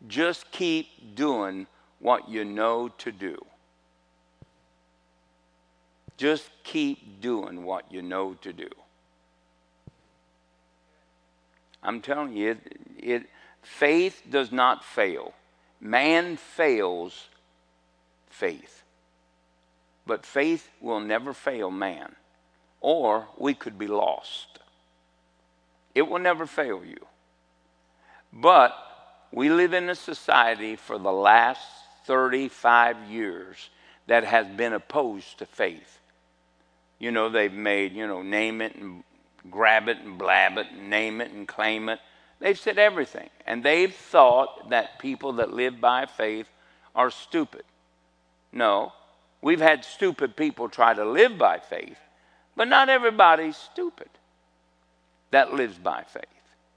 [0.08, 1.68] Just keep doing
[2.00, 3.38] what you know to do.
[6.18, 8.70] Just keep doing what you know to do.
[11.82, 13.30] I'm telling you, it, it,
[13.62, 15.34] faith does not fail.
[15.80, 17.30] Man fails
[18.30, 18.84] faith.
[20.06, 22.16] But faith will never fail man,
[22.82, 24.60] or we could be lost.
[25.96, 27.06] It will never fail you.
[28.34, 28.76] But
[29.32, 31.62] we live in a society for the last
[32.06, 33.70] 35 years
[34.08, 36.00] that has been opposed to faith.
[36.98, 39.04] You know, they've made, you know, name it and
[39.50, 42.00] grab it and blab it and name it and claim it.
[42.40, 43.30] They've said everything.
[43.46, 46.50] And they've thought that people that live by faith
[46.96, 47.64] are stupid.
[48.52, 48.94] No,
[49.42, 52.00] we've had stupid people try to live by faith,
[52.56, 54.10] but not everybody's stupid
[55.32, 56.26] that lives by faith.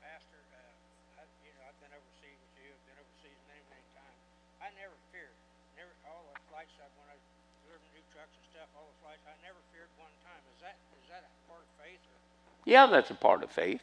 [0.04, 2.68] Pastor, uh, I, you know, I've been overseas with you.
[2.68, 4.20] I've been overseas many, many times.
[4.60, 5.32] I never feared.
[5.80, 7.16] Never all the flights I when I
[7.64, 10.42] drove new trucks and stuff, all the flights, I never feared one time.
[10.52, 12.02] Is that is that a part of faith?
[12.12, 12.18] Or?
[12.72, 13.82] Yeah, that's a part of faith.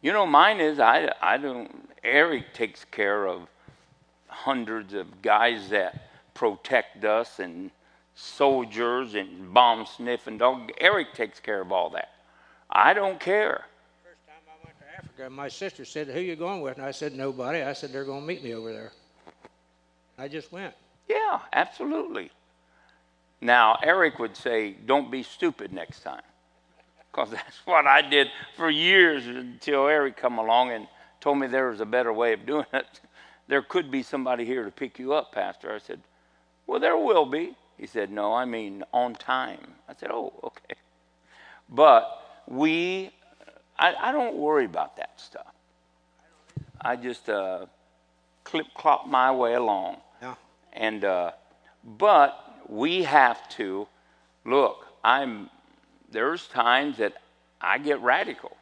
[0.00, 1.88] You know, mine is I, I don't.
[2.04, 3.48] Eric takes care of
[4.28, 7.72] hundreds of guys that protect us and
[8.14, 10.70] soldiers and bomb sniffing dog.
[10.80, 12.10] Eric takes care of all that.
[12.70, 13.64] I don't care.
[14.04, 16.92] First time I went to Africa, my sister said, "Who you going with?" And I
[16.92, 18.92] said, "Nobody." I said, "They're going to meet me over there."
[20.16, 20.74] I just went.
[21.08, 22.30] Yeah, absolutely.
[23.40, 26.22] Now, Eric would say, don't be stupid next time.
[27.10, 30.86] Because that's what I did for years until Eric come along and
[31.20, 32.86] told me there was a better way of doing it.
[33.48, 35.74] There could be somebody here to pick you up, Pastor.
[35.74, 36.00] I said,
[36.68, 37.56] well, there will be.
[37.78, 39.58] He said, no, I mean on time.
[39.88, 40.76] I said, oh, okay.
[41.68, 43.10] But we,
[43.76, 45.52] I, I don't worry about that stuff.
[46.80, 47.66] I just uh,
[48.44, 49.96] clip clop my way along.
[50.22, 50.34] Yeah.
[50.72, 51.32] And uh,
[51.98, 53.88] but we have to
[54.44, 54.86] look.
[55.02, 55.50] I'm
[56.10, 57.14] there's times that
[57.60, 58.56] I get radical.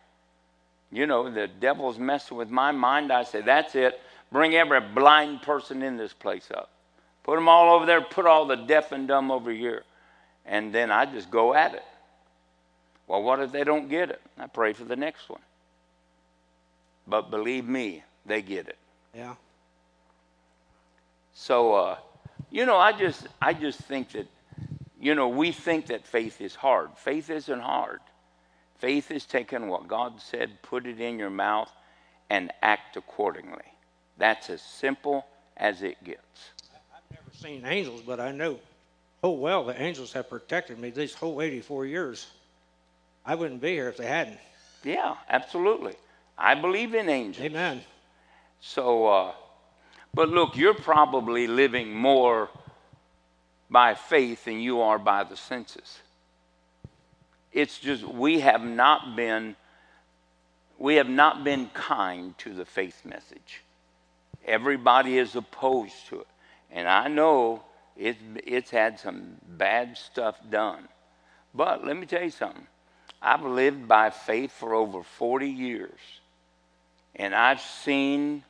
[0.90, 3.12] You know, the devil's messing with my mind.
[3.12, 4.00] I say, that's it.
[4.32, 6.70] Bring every blind person in this place up.
[7.24, 8.00] Put them all over there.
[8.00, 9.84] Put all the deaf and dumb over here.
[10.46, 11.84] And then I just go at it.
[13.06, 14.20] Well, what if they don't get it?
[14.38, 15.40] I pray for the next one.
[17.06, 18.78] But believe me, they get it.
[19.14, 19.34] Yeah.
[21.34, 21.96] So, uh,
[22.50, 24.26] you know, I just, I just think that,
[25.00, 26.90] you know, we think that faith is hard.
[26.96, 28.00] Faith isn't hard.
[28.78, 31.70] Faith is taking what God said, put it in your mouth,
[32.30, 33.64] and act accordingly.
[34.18, 35.26] That's as simple
[35.56, 36.50] as it gets.
[36.94, 38.58] I've never seen angels, but I know
[39.22, 42.26] oh well the angels have protected me these whole 84 years.
[43.24, 44.38] I wouldn't be here if they hadn't.
[44.84, 45.94] Yeah, absolutely.
[46.36, 47.44] I believe in angels.
[47.44, 47.82] Amen.
[48.60, 49.32] So, uh,
[50.14, 52.48] but look, you're probably living more
[53.70, 55.98] by faith than you are by the senses.
[57.52, 59.56] It's just we have not been
[60.78, 63.62] we have not been kind to the faith message.
[64.44, 66.26] Everybody is opposed to it.
[66.70, 67.62] And I know
[67.96, 70.88] it's, it's had some bad stuff done.
[71.52, 72.66] But let me tell you something.
[73.20, 75.98] I've lived by faith for over 40 years.
[77.16, 78.44] And I've seen,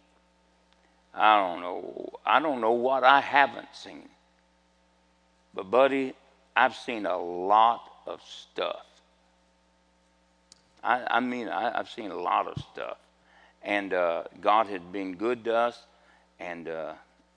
[1.14, 4.08] I don't know, I don't know what I haven't seen.
[5.58, 6.14] But, buddy,
[6.54, 8.86] I've seen a lot of stuff.
[10.84, 12.96] I, I mean, I, have seen a lot of stuff.
[13.64, 15.76] And uh, God has been good to us
[16.38, 16.92] and, uh,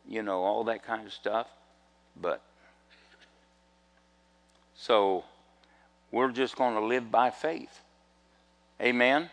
[0.08, 1.48] you know, all that kind of stuff.
[2.22, 2.44] But,
[4.76, 5.24] so,
[6.12, 7.76] we're just going to live by faith.
[8.80, 9.32] Amen?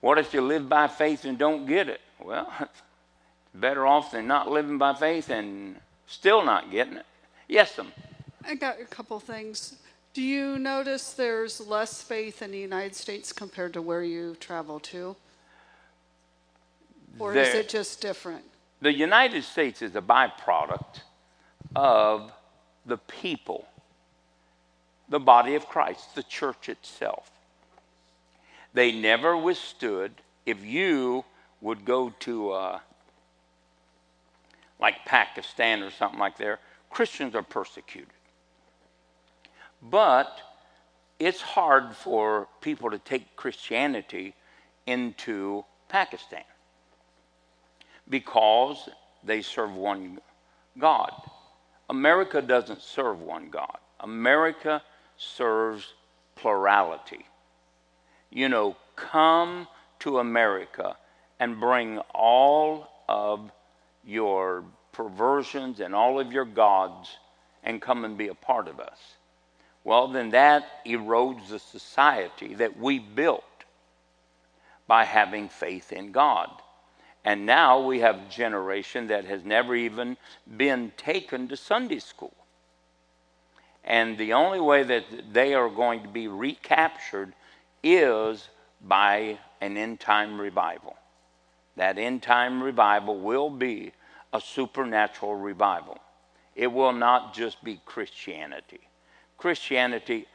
[0.00, 2.00] What if you live by faith and don't get it?
[2.18, 2.50] Well,
[3.54, 5.76] better off than not living by faith and
[6.08, 7.06] still not getting it.
[7.46, 7.92] Yes, them.
[8.44, 9.76] I got a couple things.
[10.14, 14.80] Do you notice there's less faith in the United States compared to where you travel
[14.80, 15.14] to?
[17.18, 18.44] Or is it just different?
[18.80, 21.00] The United States is a byproduct
[21.74, 22.32] of
[22.86, 23.66] the people,
[25.08, 27.30] the body of Christ, the church itself.
[28.72, 30.12] They never withstood.
[30.46, 31.24] If you
[31.60, 32.78] would go to uh,
[34.80, 36.58] like Pakistan or something like there,
[36.90, 38.12] Christians are persecuted.
[39.82, 40.40] But
[41.18, 44.34] it's hard for people to take Christianity
[44.86, 46.44] into Pakistan
[48.08, 48.88] because
[49.24, 50.18] they serve one
[50.78, 51.12] God.
[51.90, 53.78] America doesn't serve one God.
[54.00, 54.82] America
[55.16, 55.94] serves
[56.36, 57.26] plurality.
[58.30, 59.66] You know, come
[60.00, 60.96] to America
[61.40, 63.50] and bring all of
[64.08, 67.18] your perversions and all of your gods
[67.62, 68.98] and come and be a part of us.
[69.84, 73.44] Well, then that erodes the society that we built
[74.86, 76.50] by having faith in God.
[77.24, 80.16] And now we have a generation that has never even
[80.56, 82.34] been taken to Sunday school.
[83.84, 87.34] And the only way that they are going to be recaptured
[87.82, 88.48] is
[88.80, 90.96] by an end time revival.
[91.76, 93.92] That end time revival will be
[94.32, 95.98] a supernatural revival.
[96.54, 98.80] It will not just be Christianity.
[99.36, 100.26] Christianity,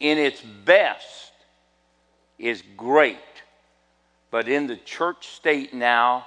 [0.00, 1.32] in its best,
[2.38, 3.16] is great,
[4.30, 6.26] but in the church state now,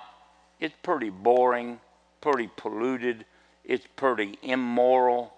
[0.59, 1.79] it's pretty boring,
[2.21, 3.25] pretty polluted,
[3.65, 5.33] it's pretty immoral,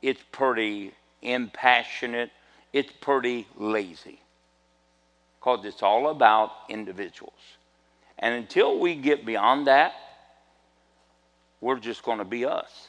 [0.00, 2.30] it's pretty impassionate,
[2.72, 4.18] it's pretty lazy.
[5.38, 7.32] Because it's all about individuals.
[8.18, 9.92] And until we get beyond that,
[11.64, 12.88] we're just going to be us.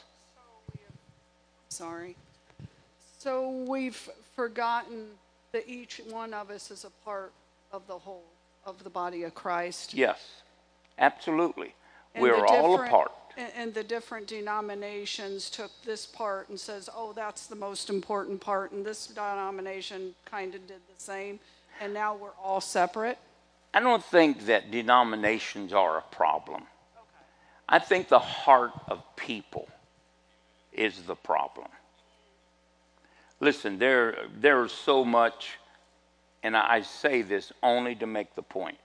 [1.70, 2.14] Sorry.
[3.18, 5.06] So we've forgotten
[5.52, 7.32] that each one of us is a part
[7.72, 8.24] of the whole
[8.66, 9.94] of the body of Christ.
[9.94, 10.42] Yes,
[10.98, 11.74] absolutely.
[12.14, 13.12] And We're all a part.
[13.38, 18.42] And, and the different denominations took this part and says, oh, that's the most important
[18.42, 21.40] part, and this denomination kind of did the same,
[21.80, 23.18] and now we're all separate.
[23.72, 26.64] I don't think that denominations are a problem.
[27.68, 29.68] I think the heart of people
[30.72, 31.68] is the problem.
[33.40, 35.58] Listen, there, there is so much,
[36.42, 38.78] and I say this only to make the point.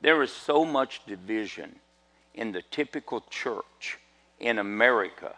[0.00, 1.76] There is so much division
[2.34, 3.98] in the typical church
[4.38, 5.34] in America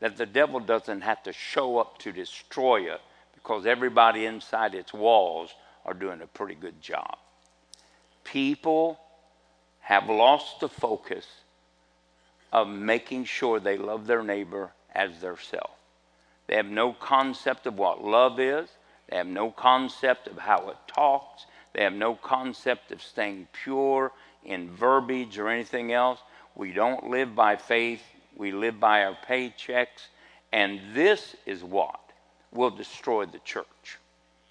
[0.00, 3.00] that the devil doesn't have to show up to destroy it
[3.34, 5.54] because everybody inside its walls
[5.84, 7.16] are doing a pretty good job.
[8.24, 8.98] People
[9.80, 11.26] have lost the focus
[12.52, 15.70] of making sure they love their neighbor as their self.
[16.46, 18.68] They have no concept of what love is.
[19.08, 21.46] They have no concept of how it talks.
[21.72, 24.12] They have no concept of staying pure
[24.44, 26.20] in verbiage or anything else.
[26.54, 28.02] We don't live by faith,
[28.36, 30.08] we live by our paychecks.
[30.52, 32.00] And this is what
[32.52, 33.98] will destroy the church.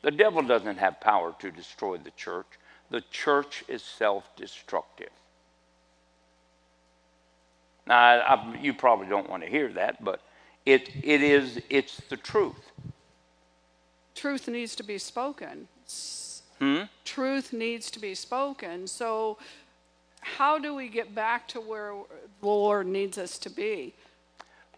[0.01, 2.45] The devil doesn't have power to destroy the church,
[2.91, 5.09] the church is self destructive.
[7.88, 10.21] Now, I, I, you probably don't want to hear that, but
[10.65, 12.71] it, it is, it's the truth.
[14.15, 15.67] Truth needs to be spoken.
[16.59, 16.83] Hmm?
[17.03, 18.88] Truth needs to be spoken.
[18.88, 19.38] So,
[20.21, 21.93] how do we get back to where
[22.41, 23.93] the Lord needs us to be?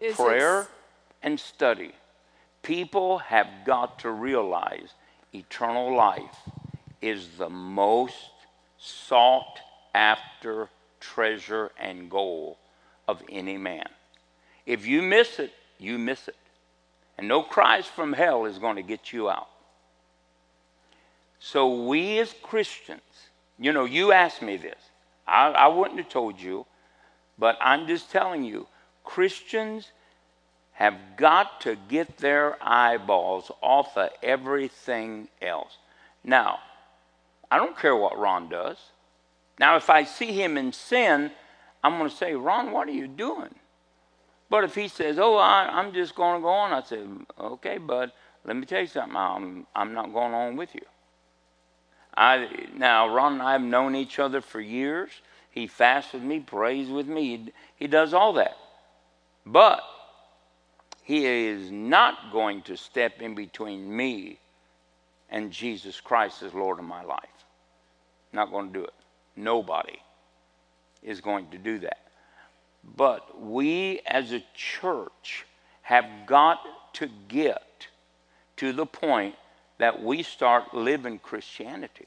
[0.00, 0.68] Is Prayer
[1.22, 1.92] and study.
[2.62, 4.92] People have got to realize
[5.32, 6.36] eternal life
[7.00, 8.32] is the most
[8.78, 9.60] sought
[9.94, 10.68] after
[11.00, 12.58] treasure and goal
[13.08, 13.88] of any man.
[14.66, 16.36] If you miss it, you miss it.
[17.16, 19.48] And no cries from hell is going to get you out.
[21.40, 23.00] So, we as Christians,
[23.58, 24.78] you know, you asked me this.
[25.26, 26.66] I, I wouldn't have told you,
[27.38, 28.66] but I'm just telling you
[29.04, 29.90] Christians
[30.72, 35.76] have got to get their eyeballs off of everything else.
[36.22, 36.58] Now,
[37.50, 38.76] I don't care what Ron does.
[39.58, 41.30] Now, if I see him in sin,
[41.82, 43.54] I'm going to say, Ron, what are you doing?
[44.50, 47.02] But if he says, Oh, I, I'm just going to go on, I say,
[47.38, 48.12] Okay, bud,
[48.44, 49.16] let me tell you something.
[49.16, 50.82] I'm, I'm not going on with you.
[52.16, 55.10] I, now, Ron and I have known each other for years.
[55.50, 58.56] He fasts with me, prays with me, he, he does all that.
[59.46, 59.80] But
[61.02, 64.38] he is not going to step in between me
[65.30, 67.22] and Jesus Christ as Lord of my life.
[68.32, 68.94] Not going to do it.
[69.36, 69.98] Nobody
[71.02, 72.08] is going to do that.
[72.96, 75.46] But we as a church
[75.82, 76.60] have got
[76.94, 77.88] to get
[78.56, 79.34] to the point
[79.78, 82.06] that we start living Christianity.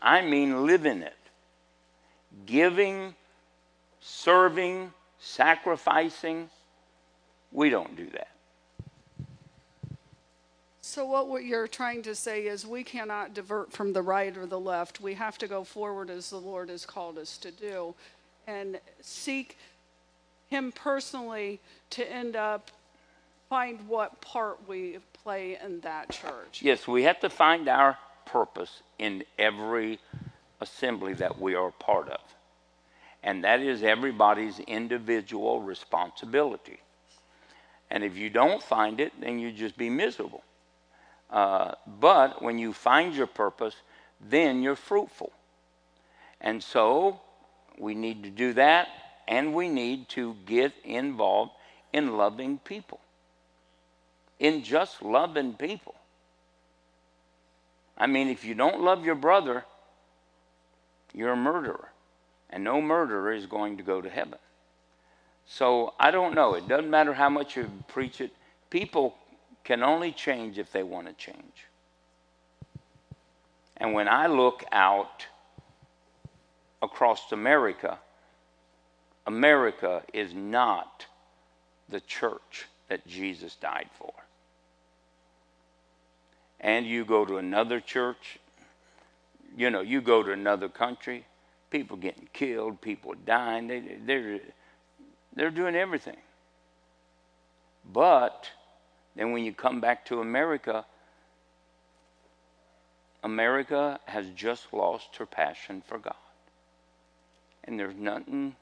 [0.00, 1.16] I mean, living it.
[2.44, 3.14] Giving,
[4.00, 6.50] serving, sacrificing.
[7.50, 8.35] We don't do that.
[10.86, 14.60] So, what you're trying to say is we cannot divert from the right or the
[14.60, 15.00] left.
[15.00, 17.96] We have to go forward as the Lord has called us to do
[18.46, 19.58] and seek
[20.48, 21.58] Him personally
[21.90, 22.70] to end up,
[23.50, 26.62] find what part we play in that church.
[26.62, 29.98] Yes, we have to find our purpose in every
[30.60, 32.20] assembly that we are part of.
[33.24, 36.78] And that is everybody's individual responsibility.
[37.90, 40.44] And if you don't find it, then you just be miserable.
[41.30, 43.74] Uh, but when you find your purpose,
[44.20, 45.32] then you're fruitful.
[46.40, 47.20] And so
[47.78, 48.88] we need to do that,
[49.26, 51.52] and we need to get involved
[51.92, 53.00] in loving people,
[54.38, 55.94] in just loving people.
[57.98, 59.64] I mean, if you don't love your brother,
[61.14, 61.88] you're a murderer,
[62.50, 64.38] and no murderer is going to go to heaven.
[65.46, 66.54] So I don't know.
[66.54, 68.32] It doesn't matter how much you preach it.
[68.68, 69.14] People
[69.66, 71.66] can only change if they want to change.
[73.76, 75.26] And when I look out
[76.80, 77.98] across America,
[79.26, 81.06] America is not
[81.88, 84.12] the church that Jesus died for.
[86.60, 88.38] And you go to another church,
[89.56, 91.26] you know, you go to another country,
[91.70, 94.38] people getting killed, people dying, they, they're,
[95.34, 96.18] they're doing everything.
[97.92, 98.48] But
[99.16, 100.84] then when you come back to America,
[103.22, 106.14] America has just lost her passion for God.
[107.64, 108.54] And there's nothing,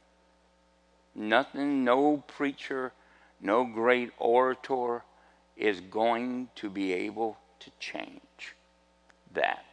[1.14, 2.92] nothing, no preacher,
[3.40, 5.02] no great orator
[5.56, 8.54] is going to be able to change
[9.34, 9.64] that.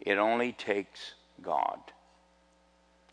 [0.00, 1.78] It only takes God.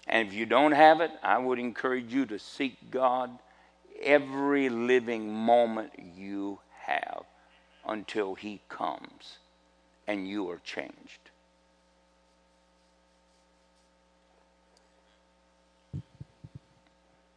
[0.07, 3.31] And if you don't have it, I would encourage you to seek God
[4.01, 7.23] every living moment you have
[7.87, 9.37] until He comes
[10.07, 11.29] and you are changed.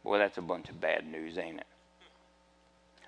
[0.03, 1.67] Boy, that's a bunch of bad news, ain't it?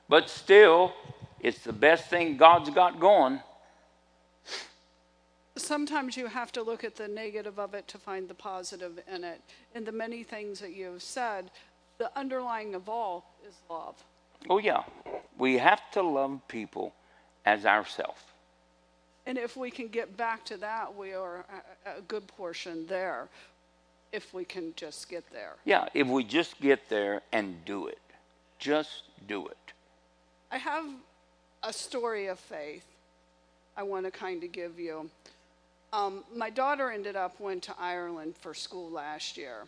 [0.08, 0.94] But still,
[1.40, 3.42] it's the best thing God's got going.
[5.58, 9.24] Sometimes you have to look at the negative of it to find the positive in
[9.24, 9.42] it.
[9.74, 11.50] And the many things that you have said,
[11.98, 13.96] the underlying of all is love.
[14.50, 14.84] Oh, yeah.
[15.38, 16.94] We have to love people
[17.46, 18.22] as ourselves.
[19.26, 21.46] And if we can get back to that, we are
[21.86, 23.28] a, good portion there.
[24.12, 25.56] If we can just get there.
[25.66, 28.00] Yeah, if we just get there and do it.
[28.60, 29.58] Just do it.
[30.52, 30.86] I have
[31.64, 32.86] a story of faith
[33.76, 35.10] I want to kind of give you.
[35.92, 39.66] Um, my daughter ended up went to Ireland for school last year.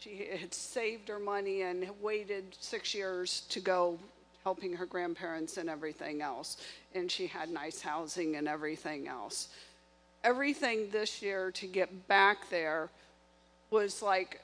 [0.00, 3.98] She had saved her money and waited six years to go
[4.44, 6.56] helping her grandparents and everything else.
[6.94, 9.48] And she had nice housing and everything else.
[10.24, 12.88] Everything this year to get back there
[13.70, 14.40] was like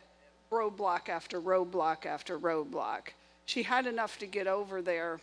[0.50, 3.09] roadblock after roadblock after roadblock.
[3.46, 5.20] She had enough to get over there,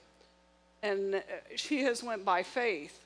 [0.81, 1.19] and uh,
[1.55, 3.02] she has went by faith.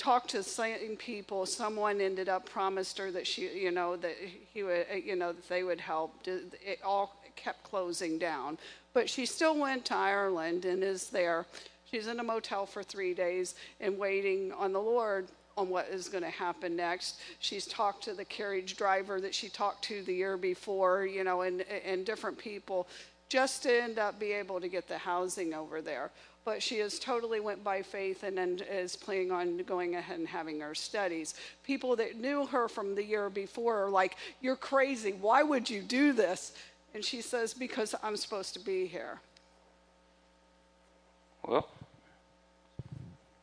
[0.00, 1.44] Talked to the same people.
[1.44, 4.16] Someone ended up promised her that she, you know, that
[4.54, 6.26] he would, uh, you know, that they would help.
[6.26, 8.56] It all kept closing down,
[8.94, 11.44] but she still went to Ireland and is there.
[11.90, 15.28] She's in a motel for three days and waiting on the Lord
[15.58, 17.20] on what is going to happen next.
[17.38, 21.42] She's talked to the carriage driver that she talked to the year before, you know,
[21.42, 22.88] and, and different people
[23.28, 26.10] just to end up be able to get the housing over there.
[26.44, 30.28] But she has totally went by faith and, and is planning on going ahead and
[30.28, 31.34] having her studies.
[31.64, 35.12] People that knew her from the year before are like, "You're crazy.
[35.12, 36.52] Why would you do this?"
[36.94, 39.20] And she says, "Because I'm supposed to be here."
[41.46, 41.68] Well,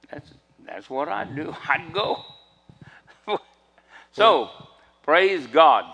[0.09, 0.31] that's
[0.65, 1.55] that's what I'd do.
[1.69, 2.23] I'd go.
[4.11, 4.49] so,
[5.03, 5.85] praise God.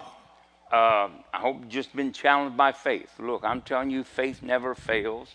[0.72, 3.12] Uh, I hope you've just been challenged by faith.
[3.20, 5.30] Look, I'm telling you, faith never fails,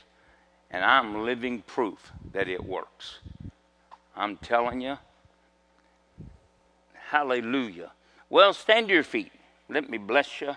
[0.71, 3.19] and I'm living proof that it works.
[4.16, 4.99] I'm telling you.
[7.11, 7.93] Hallelujah.
[8.29, 9.33] Well, stand to your feet.
[9.69, 10.57] Let me bless you.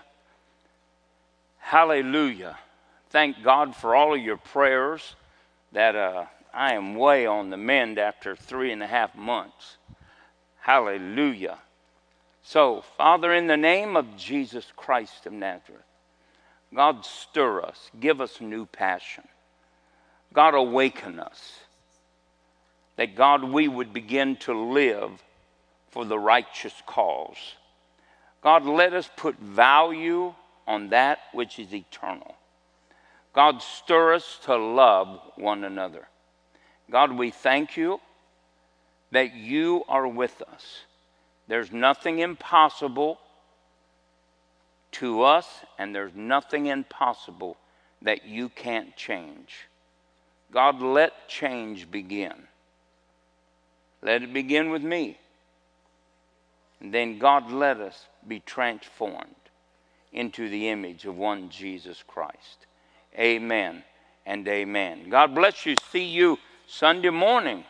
[1.58, 2.58] Hallelujah.
[3.10, 5.14] Thank God for all of your prayers
[5.72, 9.78] that uh, I am way on the mend after three and a half months.
[10.60, 11.58] Hallelujah.
[12.42, 15.82] So, Father, in the name of Jesus Christ of Nazareth,
[16.74, 19.24] God, stir us, give us new passion.
[20.32, 21.58] God, awaken us.
[22.96, 25.22] That, God, we would begin to live
[25.90, 27.36] for the righteous cause.
[28.42, 30.34] God, let us put value
[30.66, 32.34] on that which is eternal.
[33.32, 36.08] God, stir us to love one another.
[36.90, 38.00] God, we thank you
[39.10, 40.80] that you are with us.
[41.48, 43.18] There's nothing impossible
[44.92, 45.46] to us,
[45.78, 47.56] and there's nothing impossible
[48.02, 49.68] that you can't change.
[50.52, 52.34] God, let change begin.
[54.02, 55.18] Let it begin with me.
[56.80, 59.34] And then, God, let us be transformed
[60.12, 62.66] into the image of one Jesus Christ.
[63.18, 63.82] Amen
[64.26, 65.08] and amen.
[65.08, 65.76] God bless you.
[65.90, 67.64] See you Sunday morning